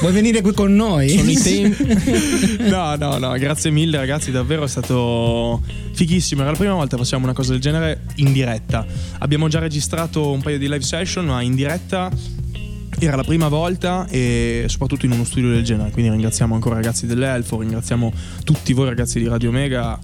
vuoi 0.00 0.12
venire 0.12 0.42
qui 0.42 0.52
con 0.52 0.74
noi? 0.76 1.08
Sono 1.08 1.30
i 1.30 1.36
tempi. 1.36 2.58
No, 2.68 2.94
no, 2.96 3.16
no, 3.16 3.32
grazie 3.38 3.70
mille 3.70 3.96
ragazzi, 3.96 4.30
davvero 4.30 4.64
è 4.64 4.68
stato 4.68 5.62
fighissimo. 5.92 6.42
Era 6.42 6.50
la 6.50 6.56
prima 6.58 6.74
volta 6.74 6.96
che 6.96 7.02
facciamo 7.02 7.24
una 7.24 7.32
cosa 7.32 7.52
del 7.52 7.60
genere 7.62 8.02
in 8.16 8.32
diretta. 8.32 8.84
Abbiamo 9.20 9.48
già 9.48 9.58
registrato 9.58 10.30
un 10.30 10.42
paio 10.42 10.58
di 10.58 10.66
live 10.68 10.82
session, 10.82 11.24
ma 11.24 11.40
in 11.40 11.54
diretta 11.54 12.10
era 12.98 13.16
la 13.16 13.24
prima 13.24 13.48
volta 13.48 14.06
e 14.10 14.64
soprattutto 14.68 15.06
in 15.06 15.12
uno 15.12 15.24
studio 15.24 15.48
del 15.48 15.64
genere. 15.64 15.90
Quindi 15.92 16.10
ringraziamo 16.10 16.54
ancora 16.54 16.74
i 16.78 16.82
ragazzi 16.82 17.06
dell'Elfo, 17.06 17.58
ringraziamo 17.58 18.12
tutti 18.44 18.74
voi 18.74 18.84
ragazzi 18.86 19.18
di 19.18 19.26
Radio 19.26 19.48
Omega. 19.48 19.98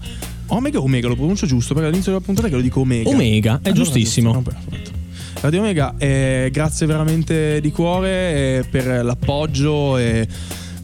Omega 0.46 0.78
o 0.78 0.82
Omega, 0.84 1.08
lo 1.08 1.16
pronuncio 1.16 1.44
giusto 1.44 1.74
perché 1.74 1.88
all'inizio 1.88 2.12
della 2.12 2.24
puntata 2.24 2.48
che 2.48 2.54
lo 2.54 2.62
dico 2.62 2.80
Omega. 2.80 3.10
Omega, 3.10 3.56
è 3.62 3.68
Allora, 3.68 3.82
giustissimo. 3.82 4.32
giusto, 4.32 4.50
no, 4.50 4.56
perfetto. 4.70 5.04
Radio 5.40 5.60
Omega, 5.60 5.94
eh, 5.98 6.48
grazie 6.50 6.86
veramente 6.86 7.60
di 7.60 7.70
cuore 7.70 8.08
eh, 8.58 8.64
per 8.68 9.04
l'appoggio 9.04 9.96
e 9.96 10.26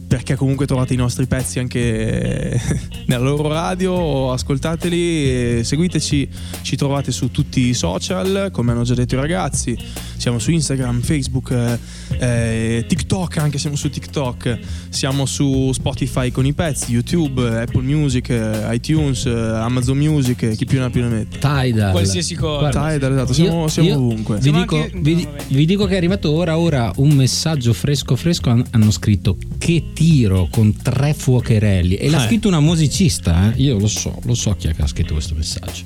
perché 0.07 0.35
comunque 0.35 0.67
trovate 0.67 0.93
i 0.93 0.97
nostri 0.97 1.25
pezzi 1.25 1.57
anche 1.57 2.61
nella 3.07 3.23
loro 3.23 3.47
radio, 3.49 4.31
ascoltateli, 4.31 5.63
seguiteci, 5.63 6.29
ci 6.61 6.75
trovate 6.75 7.11
su 7.11 7.31
tutti 7.31 7.61
i 7.61 7.73
social, 7.73 8.49
come 8.51 8.71
hanno 8.71 8.83
già 8.83 8.93
detto 8.93 9.15
i 9.15 9.17
ragazzi, 9.17 9.77
siamo 10.23 10.39
su 10.39 10.51
Instagram, 10.51 11.01
Facebook, 11.01 11.51
eh, 11.51 11.77
eh, 12.17 12.85
TikTok, 12.87 13.39
anche 13.39 13.57
siamo 13.57 13.75
su 13.75 13.89
TikTok, 13.89 14.57
siamo 14.87 15.25
su 15.25 15.71
Spotify 15.73 16.31
con 16.31 16.45
i 16.45 16.53
pezzi, 16.53 16.93
YouTube, 16.93 17.45
Apple 17.59 17.81
Music, 17.81 18.29
eh, 18.29 18.69
iTunes, 18.73 19.25
eh, 19.25 19.31
Amazon 19.31 19.97
Music, 19.97 20.55
chi 20.55 20.63
più 20.65 20.79
ne 20.79 20.85
ha 20.85 20.89
più 20.89 21.01
ne 21.01 21.09
mette. 21.09 21.39
Tidal. 21.39 21.91
Qualsiasi 21.91 22.35
cosa. 22.35 22.69
Tidal, 22.69 23.11
esatto, 23.11 23.33
siamo, 23.33 23.61
Io- 23.63 23.67
siamo 23.67 23.89
io 23.89 23.95
ovunque. 23.97 24.37
Vi 24.39 24.51
dico, 24.51 24.75
anche 24.77 24.91
vi, 24.95 25.27
vi 25.49 25.65
dico 25.65 25.85
che 25.87 25.93
è 25.95 25.97
arrivato 25.97 26.31
ora 26.31 26.57
ora 26.57 26.89
un 26.95 27.09
messaggio 27.11 27.73
fresco 27.73 28.15
fresco 28.15 28.49
han- 28.49 28.63
hanno 28.71 28.91
scritto 28.91 29.35
che 29.57 29.87
tiro 29.93 30.47
con 30.49 30.73
tre 30.81 31.13
fuocherelli 31.13 31.95
e 31.95 32.09
l'ha 32.09 32.23
Eh. 32.23 32.27
scritto 32.27 32.47
una 32.47 32.61
musicista 32.61 33.51
eh? 33.53 33.61
io 33.61 33.77
lo 33.77 33.87
so 33.87 34.17
lo 34.23 34.35
so 34.35 34.55
chi 34.57 34.67
è 34.67 34.73
che 34.73 34.83
ha 34.83 34.87
scritto 34.87 35.11
questo 35.13 35.35
messaggio 35.35 35.83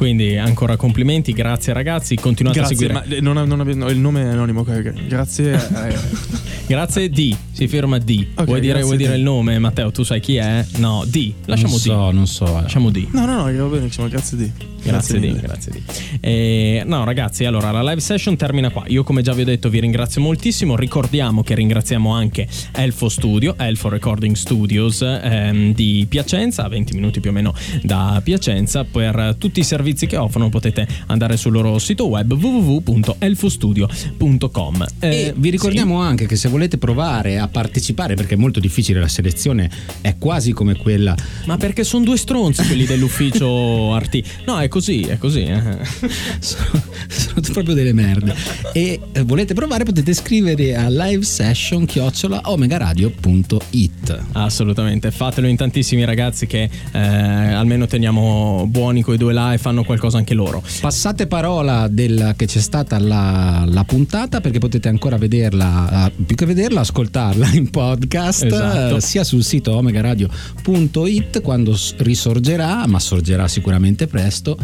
Quindi 0.00 0.38
ancora 0.38 0.76
complimenti, 0.76 1.32
grazie 1.34 1.74
ragazzi, 1.74 2.16
continuate 2.16 2.58
Grazie, 2.60 2.74
a 2.74 2.78
seguire. 2.78 3.06
ma 3.06 3.16
eh, 3.16 3.20
non, 3.20 3.46
non 3.46 3.60
ave- 3.60 3.74
no, 3.74 3.90
il 3.90 3.98
nome 3.98 4.22
è 4.22 4.28
anonimo. 4.28 4.60
ok, 4.60 5.06
Grazie. 5.06 5.52
eh, 5.52 5.94
Grazie 6.66 7.10
D, 7.10 7.36
si 7.52 7.68
firma 7.68 7.98
D. 7.98 8.28
Ok, 8.34 8.46
vuoi 8.46 8.60
dire, 8.60 8.80
vuoi 8.80 8.96
dire 8.96 9.12
D. 9.12 9.16
il 9.18 9.22
nome, 9.22 9.58
Matteo? 9.58 9.90
Tu 9.92 10.02
sai 10.02 10.20
chi 10.20 10.36
è? 10.36 10.64
No, 10.76 11.04
D. 11.06 11.34
Lasciamo 11.44 11.72
non 11.72 11.80
D. 11.80 11.84
so 11.84 12.10
non 12.12 12.26
so 12.26 12.46
eh. 12.46 12.62
Lasciamo 12.62 12.88
D. 12.90 13.08
no, 13.12 13.26
no, 13.26 13.50
no, 13.50 13.68
va 13.68 13.76
benissimo. 13.76 14.08
Grazie 14.08 14.38
di. 14.38 14.52
Grazie, 14.82 15.20
di, 15.20 15.32
grazie 15.32 15.72
di. 15.72 15.82
Eh, 16.20 16.82
no, 16.86 17.04
ragazzi, 17.04 17.44
allora 17.44 17.70
la 17.70 17.82
live 17.82 18.00
session 18.00 18.36
termina 18.36 18.70
qua. 18.70 18.84
Io, 18.88 19.04
come 19.04 19.22
già 19.22 19.32
vi 19.32 19.42
ho 19.42 19.44
detto, 19.44 19.68
vi 19.68 19.80
ringrazio 19.80 20.20
moltissimo. 20.20 20.76
Ricordiamo 20.76 21.42
che 21.42 21.54
ringraziamo 21.54 22.12
anche 22.12 22.46
Elfo 22.72 23.08
Studio, 23.08 23.54
Elfo 23.58 23.88
Recording 23.88 24.34
Studios 24.34 25.02
ehm, 25.02 25.74
di 25.74 26.06
Piacenza, 26.08 26.64
a 26.64 26.68
20 26.68 26.94
minuti 26.94 27.20
più 27.20 27.30
o 27.30 27.32
meno 27.32 27.54
da 27.82 28.20
Piacenza. 28.22 28.84
Per 28.84 29.36
tutti 29.38 29.60
i 29.60 29.64
servizi 29.64 30.06
che 30.06 30.16
offrono 30.16 30.48
potete 30.48 30.86
andare 31.06 31.36
sul 31.36 31.52
loro 31.52 31.78
sito 31.78 32.06
web 32.06 32.32
www.elfostudio.com. 32.32 34.86
e 34.98 35.08
Eh, 35.08 35.34
vi 35.36 35.50
ricordiamo 35.50 36.00
anche 36.00 36.26
che 36.26 36.36
se 36.36 36.48
volete 36.48 36.78
provare 36.78 37.38
a 37.38 37.48
partecipare 37.48 38.14
perché 38.14 38.34
è 38.34 38.38
molto 38.38 38.60
difficile 38.60 39.00
la 39.00 39.08
selezione 39.08 39.70
è 40.00 40.16
quasi 40.18 40.52
come 40.52 40.76
quella 40.76 41.14
sì, 41.16 41.46
ma 41.46 41.56
perché 41.56 41.84
sono 41.84 42.04
due 42.04 42.16
stronzi 42.16 42.64
quelli 42.66 42.84
dell'ufficio 42.84 43.92
Arti? 44.00 44.22
No, 44.46 44.58
è 44.60 44.68
così, 44.70 45.02
è 45.02 45.18
così. 45.18 45.42
eh. 45.42 45.60
sono, 46.40 46.82
sono 47.08 47.40
proprio 47.52 47.74
delle 47.74 47.92
merde 47.92 48.34
e 48.72 48.98
eh, 49.12 49.22
volete 49.24 49.52
provare 49.52 49.84
potete 49.84 50.14
scrivere 50.14 50.74
a 50.76 50.88
live 50.88 51.22
session 51.24 51.84
chiocciola 51.84 52.40
omegaradio.it 52.44 54.18
Assolutamente, 54.32 55.10
fatelo 55.10 55.46
in 55.46 55.56
tantissimi 55.56 56.04
ragazzi 56.04 56.46
che 56.46 56.70
eh, 56.92 56.98
almeno 56.98 57.86
teniamo 57.86 58.66
buoni 58.68 59.02
coi 59.02 59.16
due 59.18 59.32
là 59.32 59.52
e 59.52 59.58
fanno 59.58 59.84
qualcosa 59.84 60.18
anche 60.18 60.34
loro. 60.34 60.62
Passate 60.80 61.26
parola 61.26 61.88
della, 61.88 62.34
che 62.34 62.46
c'è 62.46 62.60
stata 62.60 62.98
la, 62.98 63.64
la 63.66 63.84
puntata 63.84 64.40
perché 64.40 64.58
potete 64.58 64.88
ancora 64.88 65.18
vederla, 65.18 66.10
più 66.24 66.36
che 66.36 66.46
vederla, 66.46 66.80
ascoltarla 66.80 67.48
in 67.52 67.70
podcast 67.70 68.44
Esatto. 68.44 69.00
sia 69.00 69.24
sul 69.24 69.42
sito 69.42 69.74
omegaradio.it 69.76 71.40
quando 71.42 71.76
risorgerà, 71.98 72.86
ma 72.86 72.98
sorgerà 73.00 73.48
sicuramente 73.48 74.06
presto, 74.06 74.56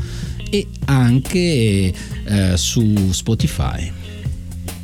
e 0.50 0.66
anche 0.86 1.92
eh, 2.24 2.56
su 2.56 3.10
Spotify. 3.12 3.92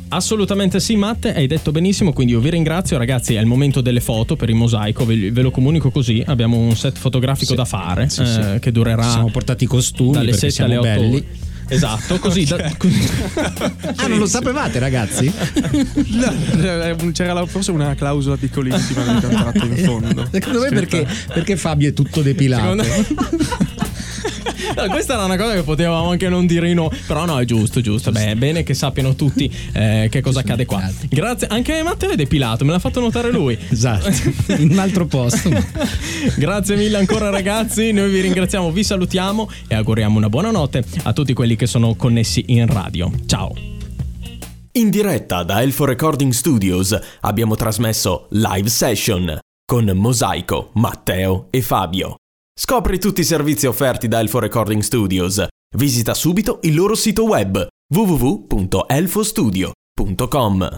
Assolutamente 0.09 0.79
sì, 0.79 0.95
Matte, 0.95 1.33
hai 1.33 1.47
detto 1.47 1.71
benissimo, 1.71 2.13
quindi 2.13 2.33
io 2.33 2.39
vi 2.39 2.51
ringrazio 2.51 2.97
ragazzi, 2.99 3.33
è 3.33 3.39
il 3.39 3.47
momento 3.47 3.81
delle 3.81 3.99
foto 3.99 4.35
per 4.35 4.47
il 4.49 4.53
mosaico, 4.55 5.05
ve, 5.05 5.31
ve 5.31 5.41
lo 5.41 5.49
comunico 5.49 5.89
così, 5.89 6.21
abbiamo 6.23 6.55
un 6.57 6.75
set 6.75 6.99
fotografico 6.99 7.51
Sì. 7.51 7.55
da 7.55 7.65
fare 7.65 8.09
Sì, 8.09 8.21
eh, 8.21 8.25
sì. 8.25 8.59
che 8.59 8.71
durerà 8.71 9.01
Ci 9.03 9.09
siamo 9.09 9.31
portati 9.31 9.63
i 9.63 9.67
costumi 9.67 10.11
dalle 10.11 10.29
perché 10.31 10.51
7 10.51 10.63
alle 10.63 10.79
siamo 10.79 10.87
8 10.93 11.01
belli. 11.01 11.15
ore. 11.15 11.25
Esatto, 11.69 12.19
così 12.19 12.45
da- 12.45 12.73
così- 12.77 13.09
Ah, 13.95 14.05
non 14.07 14.19
lo 14.19 14.27
sapevate 14.27 14.77
ragazzi? 14.77 15.31
No, 16.11 17.11
C'era 17.11 17.33
la- 17.33 17.45
forse 17.47 17.71
una 17.71 17.95
clausola 17.95 18.35
piccolissima 18.37 19.03
nel 19.05 19.19
contratto 19.21 19.65
in 19.65 19.77
fondo. 19.77 20.27
Secondo 20.31 20.59
me 20.59 20.69
perché, 20.69 21.07
perché 21.33 21.57
Fabio 21.57 21.89
è 21.89 21.93
tutto 21.93 22.21
depilato. 22.21 22.83
Secondo- 22.83 23.57
No, 24.75 24.87
questa 24.87 25.13
era 25.13 25.25
una 25.25 25.37
cosa 25.37 25.53
che 25.53 25.61
potevamo 25.61 26.09
anche 26.09 26.29
non 26.29 26.45
dire 26.45 26.69
in 26.69 26.75
no, 26.75 26.89
però 27.07 27.25
no, 27.25 27.39
è 27.39 27.45
giusto, 27.45 27.81
giusto. 27.81 28.11
Beh, 28.11 28.31
è 28.31 28.35
bene 28.35 28.63
che 28.63 28.73
sappiano 28.73 29.15
tutti 29.15 29.51
eh, 29.73 30.07
che 30.09 30.21
cosa 30.21 30.39
accade 30.39 30.65
qua. 30.65 30.81
Grazie, 31.09 31.47
anche 31.47 31.81
Matteo 31.83 32.11
è 32.11 32.15
depilato, 32.15 32.65
me 32.65 32.71
l'ha 32.71 32.79
fatto 32.79 32.99
notare 32.99 33.31
lui. 33.31 33.57
Esatto, 33.73 34.09
in 34.57 34.69
un 34.71 34.79
altro 34.79 35.05
posto. 35.05 35.49
Grazie 36.37 36.75
mille 36.75 36.97
ancora 36.97 37.29
ragazzi, 37.29 37.91
noi 37.91 38.09
vi 38.09 38.21
ringraziamo, 38.21 38.71
vi 38.71 38.83
salutiamo 38.83 39.49
e 39.67 39.75
auguriamo 39.75 40.17
una 40.17 40.29
buona 40.29 40.51
notte 40.51 40.83
a 41.03 41.13
tutti 41.13 41.33
quelli 41.33 41.55
che 41.55 41.65
sono 41.65 41.95
connessi 41.95 42.43
in 42.47 42.67
radio. 42.67 43.11
Ciao. 43.25 43.53
In 44.75 44.89
diretta 44.89 45.43
da 45.43 45.61
Elfo 45.61 45.85
Recording 45.85 46.31
Studios 46.31 46.97
abbiamo 47.21 47.55
trasmesso 47.55 48.27
Live 48.31 48.69
Session 48.69 49.39
con 49.65 49.85
Mosaico, 49.85 50.71
Matteo 50.73 51.47
e 51.51 51.61
Fabio. 51.61 52.15
Scopri 52.55 52.99
tutti 52.99 53.21
i 53.21 53.23
servizi 53.23 53.65
offerti 53.65 54.07
da 54.07 54.19
Elfo 54.19 54.37
Recording 54.37 54.83
Studios. 54.83 55.43
Visita 55.75 56.13
subito 56.13 56.59
il 56.61 56.75
loro 56.75 56.93
sito 56.93 57.23
web 57.23 57.65
www.elfostudio.com. 57.91 60.77